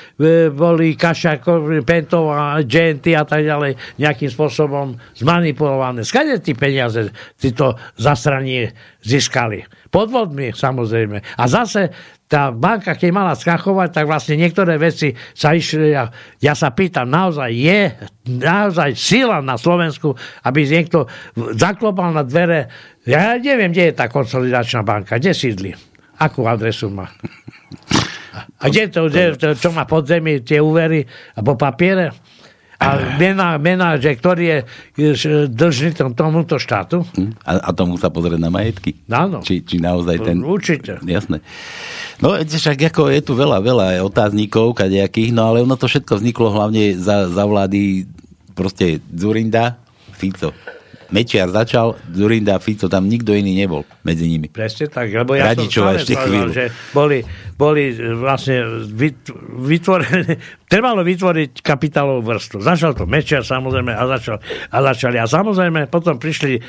[0.49, 6.03] boli Kašakov, Pentov a Genty a tak ďalej nejakým spôsobom zmanipulované.
[6.03, 8.73] Skade tí peniaze títo zastraní
[9.05, 9.65] získali?
[9.93, 11.23] Podvodmi, samozrejme.
[11.39, 11.95] A zase
[12.25, 15.93] tá banka, keď mala skachovať, tak vlastne niektoré veci sa išli.
[15.95, 16.09] Ja,
[16.41, 17.95] ja sa pýtam, naozaj je
[18.27, 21.07] naozaj sila na Slovensku, aby niekto
[21.55, 22.73] zaklopal na dvere.
[23.05, 25.71] Ja neviem, kde je tá konsolidačná banka, kde sídli.
[26.19, 27.13] Akú adresu má?
[28.35, 31.07] A kde to, kde, to, čo má pod zemi, tie úvery
[31.39, 32.11] alebo papiere?
[32.75, 34.59] A mená, mená, že ktorý je
[35.49, 37.07] dlžný tomuto štátu.
[37.15, 37.33] Hm?
[37.47, 38.99] A, a tomu sa pozrieť na majetky?
[39.09, 39.41] Áno.
[39.41, 40.43] Či, či naozaj ten...
[40.43, 40.99] Určite.
[41.07, 41.41] Jasné.
[42.19, 46.51] No, však ako je tu veľa, veľa otáznikov, kadejakých, no ale ono to všetko vzniklo
[46.51, 48.11] hlavne za, za vlády
[48.55, 49.79] proste Zurinda,
[50.15, 50.55] Fico.
[51.13, 54.49] Mečiar začal, Zurinda, Fico, tam nikto iný nebol medzi nimi.
[54.49, 56.65] Presne tak, lebo ja Radičová som povedal, že
[56.97, 57.19] boli,
[57.59, 58.87] boli vlastne
[59.61, 60.41] vytvorené,
[60.73, 62.65] trebalo vytvoriť kapitálovú vrstu.
[62.65, 64.41] Začal to Mečiar samozrejme a, začal,
[64.73, 65.17] a začali.
[65.21, 66.61] A samozrejme potom prišli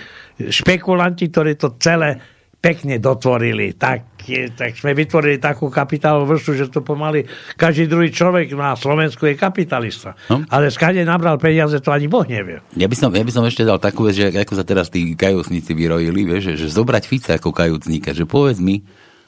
[0.52, 3.78] špekulanti, ktorí to celé pekne dotvorili.
[3.78, 4.26] Tak,
[4.58, 9.38] tak sme vytvorili takú kapitálovú vrstu, že to pomaly každý druhý človek na Slovensku je
[9.38, 10.18] kapitalista.
[10.34, 10.42] No?
[10.50, 12.62] Ale skade nabral peniaze, to ani Boh nevie.
[12.74, 15.14] Ja by som, ja by som ešte dal takú vec, že ako sa teraz tí
[15.14, 18.82] kajúcníci vyrojili, vieš, že, že zobrať Fica ako kajúcníka, že povedz mi,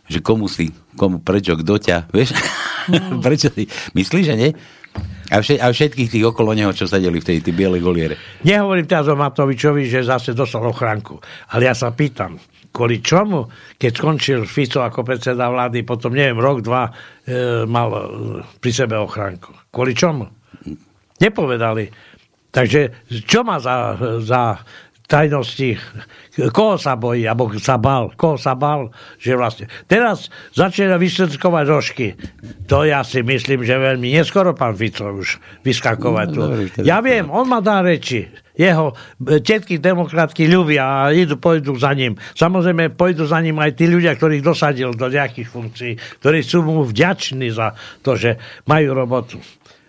[0.07, 2.33] že komu si, komu, prečo, kto ťa, vieš?
[2.89, 3.19] Mm.
[3.25, 4.51] prečo si, myslíš, že nie?
[5.27, 8.15] A, všet, a všetkých tých okolo neho, čo sedeli v tej, tej bielej goliere.
[8.47, 11.19] Nehovorím teraz o Matovičovi, že zase dostal ochránku.
[11.51, 12.39] Ale ja sa pýtam,
[12.77, 13.49] kvôli čomu,
[13.81, 18.01] keď skončil Fico ako predseda vlády, potom neviem, rok, dva e, mal e,
[18.61, 19.73] pri sebe ochránku.
[19.73, 20.29] Kvôli čomu?
[21.17, 21.89] Nepovedali.
[22.53, 24.61] Takže čo má za, za
[25.07, 25.79] tajnosti,
[26.51, 29.71] koho sa bojí, alebo sa bal, koho sa bal, že vlastne.
[29.87, 32.07] Teraz začína vysledkovať rožky.
[32.67, 36.39] To ja si myslím, že veľmi neskoro pán Fico už vyskakovať tu.
[36.43, 36.47] No,
[36.83, 38.27] ja viem, on má dá reči.
[38.57, 42.17] Jeho tetky demokratky ľubia a idú, pôjdu za ním.
[42.33, 46.81] Samozrejme, pôjdu za ním aj tí ľudia, ktorých dosadil do nejakých funkcií, ktorí sú mu
[46.81, 48.35] vďační za to, že
[48.65, 49.37] majú robotu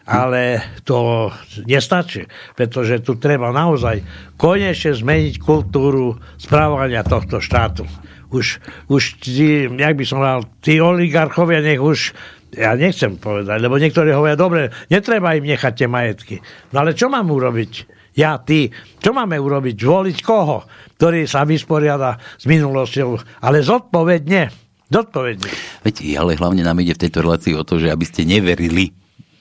[0.09, 1.29] ale to
[1.69, 2.25] nestačí,
[2.57, 4.01] pretože tu treba naozaj
[4.41, 7.85] konečne zmeniť kultúru správania tohto štátu.
[8.33, 12.17] Už, už tí, jak by som mal, tí oligarchovia nech už
[12.57, 16.37] ja nechcem povedať, lebo niektorí hovoria, dobre, netreba im nechať tie majetky.
[16.73, 18.01] No ale čo mám urobiť?
[18.17, 18.73] Ja, ty.
[18.99, 19.77] Čo máme urobiť?
[19.79, 20.65] Voliť koho?
[20.97, 23.45] Ktorý sa vysporiada s minulosťou.
[23.45, 24.51] Ale zodpovedne.
[24.89, 25.53] Zodpovedne.
[25.85, 28.91] Veď, ale hlavne nám ide v tejto relácii o to, že aby ste neverili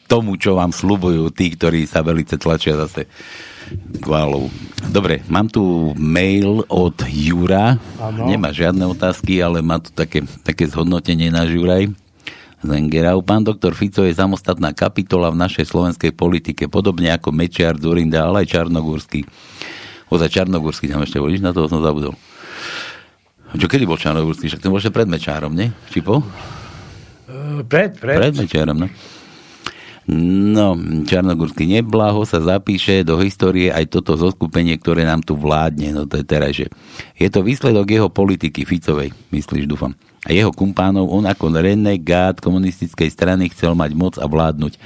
[0.08, 3.06] tomu, čo vám slubujú tí, ktorí sa velice tlačia zase
[4.00, 4.48] Kválovu.
[4.88, 7.76] Dobre, mám tu mail od Jura.
[8.00, 8.32] Ano.
[8.32, 11.92] Nemá žiadne otázky, ale má tu také, také zhodnotenie na Juraj.
[12.64, 13.22] Zengerau.
[13.22, 18.48] Pán doktor Fico je samostatná kapitola v našej slovenskej politike, podobne ako Mečiar, Zurinda, ale
[18.48, 19.28] aj Čarnogórsky.
[20.10, 22.18] Ozaj Čarnogórsky tam ešte volíš, na toho som zabudol.
[23.54, 24.50] Čo, kedy bol Čarnogórsky?
[24.50, 25.70] Však ten bol ešte pred Mečárom, nie?
[25.94, 26.26] Či po?
[27.68, 28.18] Pred, pred.
[28.20, 28.88] Pred Mečárom, no.
[30.08, 35.92] No, Čarnogórsky neblaho sa zapíše do histórie aj toto zoskupenie, ktoré nám tu vládne.
[35.92, 36.72] No to je teraz, že
[37.20, 39.92] je to výsledok jeho politiky Ficovej, myslíš, dúfam.
[40.24, 44.80] A jeho kumpánov, on ako renegát komunistickej strany chcel mať moc a vládnuť.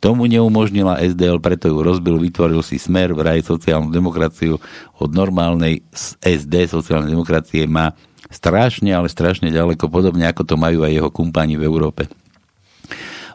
[0.00, 4.56] Tomu neumožnila SDL, preto ju rozbil, vytvoril si smer, vraj sociálnu demokraciu
[4.96, 5.84] od normálnej
[6.24, 7.92] SD, sociálnej demokracie, má
[8.32, 12.08] strašne, ale strašne ďaleko, podobne ako to majú aj jeho kumpáni v Európe.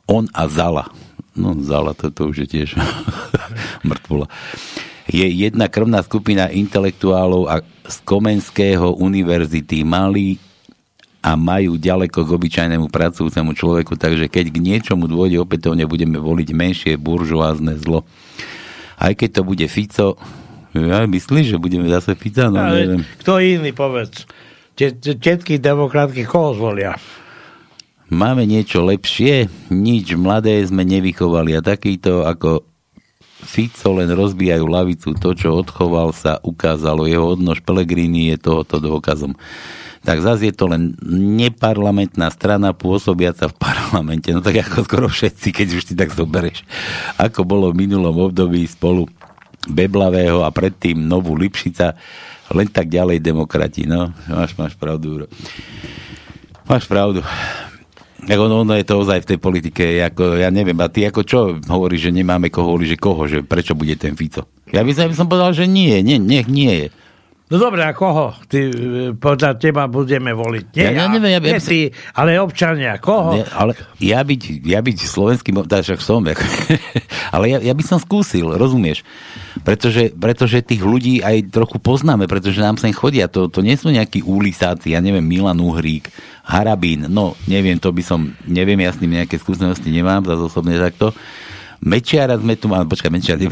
[0.09, 0.89] On a Zala,
[1.37, 2.69] No, Zala, to, to už je tiež
[3.87, 4.27] mŕtvola.
[5.07, 10.35] Je jedna krvná skupina intelektuálov a z Komenského univerzity mali
[11.23, 16.49] a majú ďaleko k obyčajnému pracujúcemu človeku, takže keď k niečomu dôjde, opätovne budeme voliť
[16.51, 18.03] menšie buržoázne zlo.
[18.97, 20.19] Aj keď to bude Fico,
[20.75, 22.51] ja myslíš, že budeme zase Fica?
[22.51, 23.01] No, Ale neviem.
[23.23, 24.27] Kto iný, povedz.
[24.77, 26.93] Všetky demokratky koho zvolia?
[28.07, 29.51] Máme niečo lepšie?
[29.67, 32.63] Nič mladé sme nevychovali a takýto ako
[33.37, 35.11] Fico len rozbijajú lavicu.
[35.13, 37.05] To, čo odchoval, sa ukázalo.
[37.05, 39.35] Jeho odnož Pelegrini je tohoto dôkazom.
[40.07, 40.95] Tak zase je to len
[41.37, 44.31] neparlamentná strana pôsobiaca v parlamente.
[44.31, 46.63] No tak ako skoro všetci, keď už ty tak zoberieš.
[47.19, 49.05] Ako bolo v minulom období spolu
[49.67, 51.93] Beblavého a predtým Novú Lipšica,
[52.55, 53.83] len tak ďalej demokrati.
[53.83, 55.27] No, máš, máš pravdu.
[56.63, 57.19] Máš pravdu.
[58.25, 61.39] Ono, ono je to ozaj v tej politike, ako, ja neviem, a ty ako čo
[61.69, 64.49] hovoríš, že nemáme koho že koho, že prečo bude ten Fico?
[64.73, 66.87] Ja by som, ja by som povedal, že nie, nie, nech nie je.
[67.47, 70.75] No dobre, a koho ty, e, podľa teba budeme voliť?
[70.75, 73.39] Nie, ja, ja neviem, ja, nie ja, ty, ale občania, koho?
[73.39, 73.71] Nie, ale
[74.03, 76.27] ja byť, ja byť slovenským, však som,
[77.35, 79.07] ale ja, ja by som skúsil, rozumieš?
[79.63, 83.95] Pretože, pretože tých ľudí aj trochu poznáme, pretože nám sem chodia, to, to nie sú
[83.95, 86.11] nejakí úlisáci, ja neviem, Milan Uhrík,
[86.43, 90.75] Harabín, no neviem, to by som, neviem, ja s ním nejaké skúsenosti nemám, zase osobne
[90.75, 91.15] takto,
[91.83, 93.41] Mečiara sme tu mali, počkaj, Mečiara,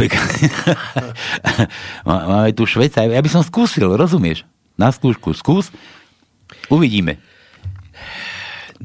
[2.07, 4.43] máme tu Šveca, ja by som skúsil, rozumieš?
[4.76, 5.69] Na skúšku, skús,
[6.67, 7.21] uvidíme.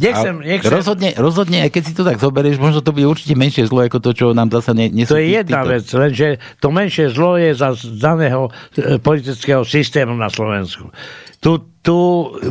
[0.00, 0.70] Nechcem, nechcem.
[0.70, 3.98] Rozhodne, rozhodne, aj keď si to tak zoberieš, možno to bude určite menšie zlo, ako
[3.98, 5.12] to, čo nám zase ne, nesú.
[5.12, 5.70] To je jedna týto.
[5.74, 6.28] vec, lenže
[6.62, 10.94] to menšie zlo je za daného e, politického systému na Slovensku.
[11.42, 11.96] Tu, tu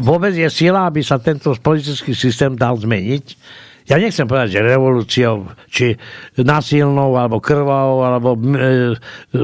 [0.03, 3.25] vôbec je sila, aby sa tento politický systém dal zmeniť
[3.89, 5.97] ja nechcem povedať, že revolúciou, či
[6.37, 9.39] nasilnou, alebo krvavou, alebo e, e,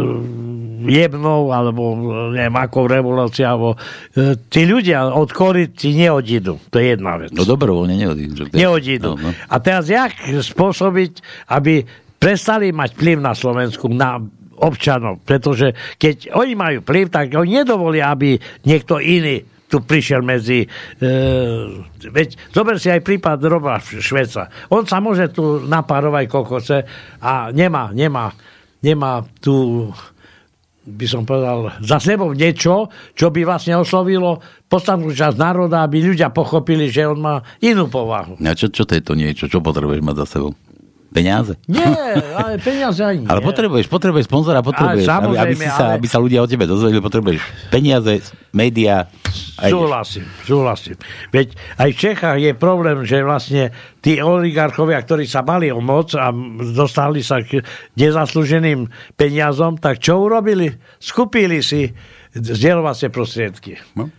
[0.86, 1.98] jebnou, alebo
[2.30, 6.62] neviem, akou revolúciou, alebo e, tí ľudia od kority neodídu.
[6.70, 7.34] To je jedna vec.
[7.34, 8.54] No dobrovoľne neodídu.
[8.54, 9.18] Neodídu.
[9.18, 9.30] No, no.
[9.34, 11.82] A teraz jak spôsobiť, aby
[12.22, 14.22] prestali mať vplyv na Slovensku, na
[14.62, 20.66] občanov, pretože keď oni majú vplyv, tak oni nedovolia, aby niekto iný tu prišiel medzi...
[21.02, 21.08] E,
[22.06, 24.70] veď, zober si aj prípad Roba Šveca.
[24.70, 26.78] On sa môže tu napárovať kokoce
[27.22, 28.30] a nemá, nemá,
[28.86, 29.90] nemá tu
[30.86, 34.38] by som povedal, za sebou niečo, čo by vlastne oslovilo
[34.70, 38.38] podstatnú časť národa, aby ľudia pochopili, že on má inú povahu.
[38.38, 39.50] A čo, čo to je to niečo?
[39.50, 40.54] Čo potrebuješ mať za sebou?
[41.16, 41.56] Peniaze?
[41.72, 41.88] Nie,
[42.36, 43.28] ale peniaze ani nie.
[43.32, 46.04] Ale potrebuješ, potrebuješ sponzora, potrebuješ, aby, aby, si sa, ale...
[46.04, 47.40] aby sa ľudia o tebe dozvedeli, potrebuješ
[47.72, 48.20] peniaze,
[48.52, 49.08] médiá.
[49.56, 51.00] Súhlasím, súhlasím.
[51.32, 53.72] Veď aj v Čechách je problém, že vlastne
[54.04, 56.36] tí oligarchovia, ktorí sa mali o moc a
[56.76, 57.64] dostali sa k
[57.96, 60.68] nezaslúženým peniazom, tak čo urobili?
[61.00, 61.88] Skupili si
[62.36, 63.80] zdieľovacie prostriedky.
[63.96, 64.12] No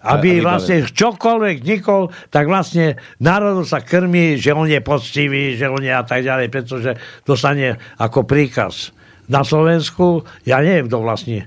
[0.00, 5.80] aby vlastne čokoľvek nikol, tak vlastne národu sa krmí, že on je poctivý, že on
[5.80, 6.96] je a tak ďalej, pretože
[7.28, 8.96] dostane ako príkaz.
[9.30, 11.46] Na Slovensku, ja neviem, kto vlastne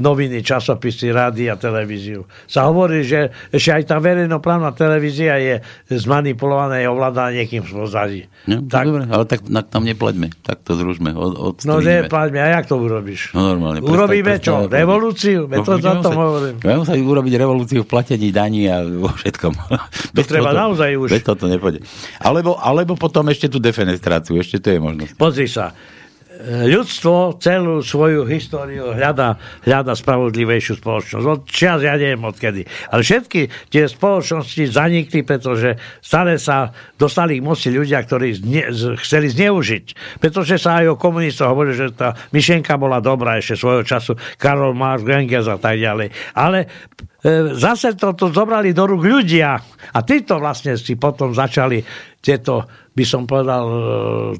[0.00, 2.24] noviny, časopisy, rády a televíziu.
[2.48, 5.54] Sa hovorí, že ešte aj tá verejnoprávna televízia je
[5.92, 8.22] zmanipulovaná, je ovládaná niekým v pozadí.
[8.48, 10.32] No, tak, dobre, ale tak na, tam nepleďme.
[10.42, 11.14] Tak to zružme.
[11.14, 12.40] Od, no nepleďme.
[12.42, 13.36] A jak to urobíš?
[13.36, 13.84] No normálne.
[13.84, 14.66] Urobíme čo?
[14.66, 15.46] Revolúciu?
[15.46, 16.56] No, to za to hovorím.
[16.58, 19.52] Budeme sa urobiť revolúciu v platení daní a vo všetkom.
[20.16, 21.08] To treba toto, naozaj už.
[21.12, 21.84] Bez toto nepôjde.
[22.18, 24.40] Alebo, alebo potom ešte tú defenestráciu.
[24.40, 25.12] Ešte to je možnosť.
[25.14, 25.70] Pozri sa
[26.42, 31.24] ľudstvo celú svoju históriu hľada, hľada spravodlivejšiu spoločnosť.
[31.28, 32.66] Od čias ja neviem odkedy.
[32.90, 38.62] Ale všetky tie spoločnosti zanikli, pretože stále sa dostali k moci ľudia, ktorí zne,
[38.98, 40.18] chceli zneužiť.
[40.18, 44.18] Pretože sa aj o komunistov hovorí, že tá myšlienka bola dobrá ešte svojho času.
[44.40, 46.10] Karol Marx, Engels a tak ďalej.
[46.34, 46.66] Ale e,
[47.54, 49.60] zase to, to zobrali do rúk ľudia
[49.92, 51.84] a títo vlastne si potom začali
[52.22, 53.76] tieto by som povedal, e,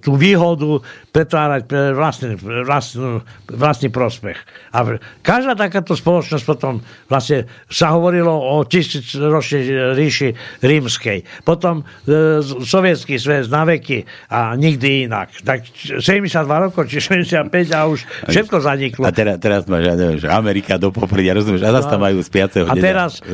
[0.04, 4.36] tú výhodu pretvárať pre vlastný, vlastný, vlastný prospech.
[4.76, 11.48] A každá takáto spoločnosť potom vlastne sa hovorilo o tisícročnej ríši rímskej.
[11.48, 15.32] Potom e, sovietský svet na veky a nikdy inak.
[15.40, 15.64] Tak
[16.04, 19.08] 72 rokov, či 65 a už všetko zaniklo.
[19.08, 22.20] A teraz, teraz máš, ja neviem, že Amerika do popredia, rozumieš, a zase tam majú
[22.20, 23.24] spiaceho A teraz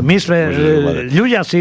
[0.00, 0.38] my sme,
[1.12, 1.60] ľudia si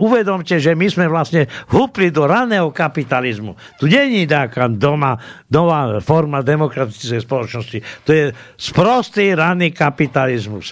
[0.00, 3.58] uvedomte, že my sme vlastne húpli do do raného kapitalizmu.
[3.82, 5.18] Tu není taká doma,
[5.50, 7.78] nová forma demokratickej spoločnosti.
[8.06, 10.70] To je sprostý raný kapitalizmus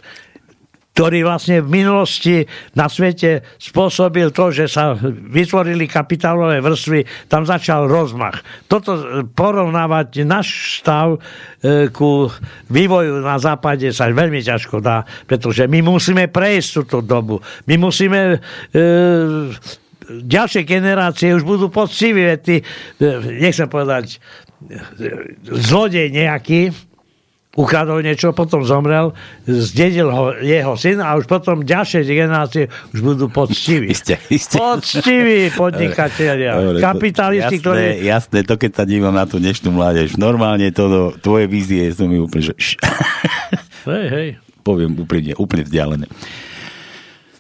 [0.91, 2.45] ktorý vlastne v minulosti
[2.77, 8.45] na svete spôsobil to, že sa vytvorili kapitálové vrstvy, tam začal rozmach.
[8.69, 12.29] Toto porovnávať náš stav e, ku
[12.69, 17.41] vývoju na západe sa veľmi ťažko dá, pretože my musíme prejsť túto dobu.
[17.65, 18.39] My musíme e,
[20.25, 22.67] ďalšie generácie už budú poctiví, ty,
[23.39, 24.19] nechcem povedať,
[25.47, 26.75] zlodej nejaký,
[27.59, 29.11] ukradol niečo, potom zomrel,
[29.43, 33.91] zdedil ho jeho syn a už potom ďalšie generácie už budú poctiví.
[33.95, 34.55] Isté, isté.
[34.55, 36.79] Poctiví podnikatelia.
[36.79, 37.85] Kapitalisti, jasné, ktorí...
[38.07, 40.15] Jasné, to keď sa dívam na tú dnešnú mládež.
[40.15, 42.55] Normálne to do tvoje vízie som mi úplne, že...
[43.91, 44.29] hej, hej.
[44.69, 46.07] Poviem úplne, úplne vzdialené.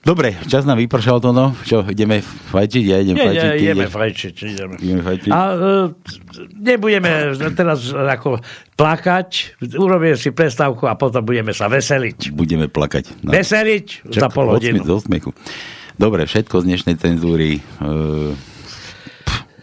[0.01, 1.53] Dobre, čas nám vypršal to, no.
[1.61, 2.85] Čo, ideme fajčiť?
[2.89, 3.45] Ja idem nie, fajčiť.
[3.45, 4.35] Nie, ideme fajčiť.
[4.49, 4.75] Ideme.
[4.81, 5.29] ideme fajčiť.
[5.29, 5.87] A uh,
[6.57, 8.41] nebudeme teraz ako
[8.81, 12.33] plakať, urobíme si prestávku a potom budeme sa veseliť.
[12.33, 13.29] Budeme plakať.
[13.29, 13.29] No.
[13.29, 14.81] Veseliť Čak, za pol hodinu.
[14.81, 15.37] Smechu.
[16.01, 17.61] Dobre, všetko z dnešnej cenzúry.
[17.77, 18.33] Uh,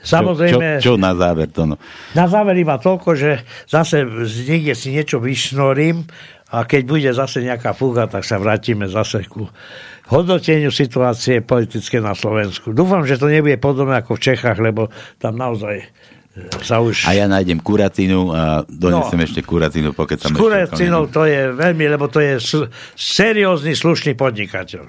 [0.06, 0.80] Samozrejme...
[0.80, 1.76] Čo, čo, čo na záver to no?
[2.16, 4.06] Na záver iba toľko, že zase
[4.46, 6.08] niekde si niečo vyšnorím
[6.48, 9.52] a keď bude zase nejaká fúga, tak sa vrátime zase ku
[10.08, 12.72] hodnoteniu situácie politické na Slovensku.
[12.72, 14.88] Dúfam, že to nebude podobné ako v Čechách, lebo
[15.20, 15.88] tam naozaj e,
[16.64, 17.08] sa už...
[17.08, 21.52] A ja nájdem kuracinu a donesem no, ešte kuracinu, pokiaľ tam S kuracinou to je
[21.52, 22.40] veľmi, lebo to je
[22.96, 24.88] seriózny, slušný podnikateľ.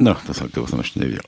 [0.00, 1.20] No, to som, to som ešte nevidel.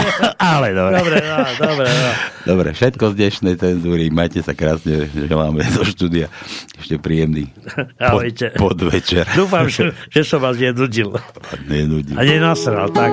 [0.40, 0.96] Ale dobre.
[0.96, 2.10] Dobre, no, dobre, no.
[2.48, 4.08] Dobre, všetko z dnešnej cenzúry.
[4.08, 6.32] Majte sa krásne, želáme do štúdia.
[6.80, 7.52] Ešte príjemný
[8.00, 8.24] pod,
[8.56, 9.28] podvečer.
[9.36, 11.12] Dúfam, že, že som vás nenudil.
[11.68, 12.16] Nenudil.
[12.16, 13.12] A nenasral, tak.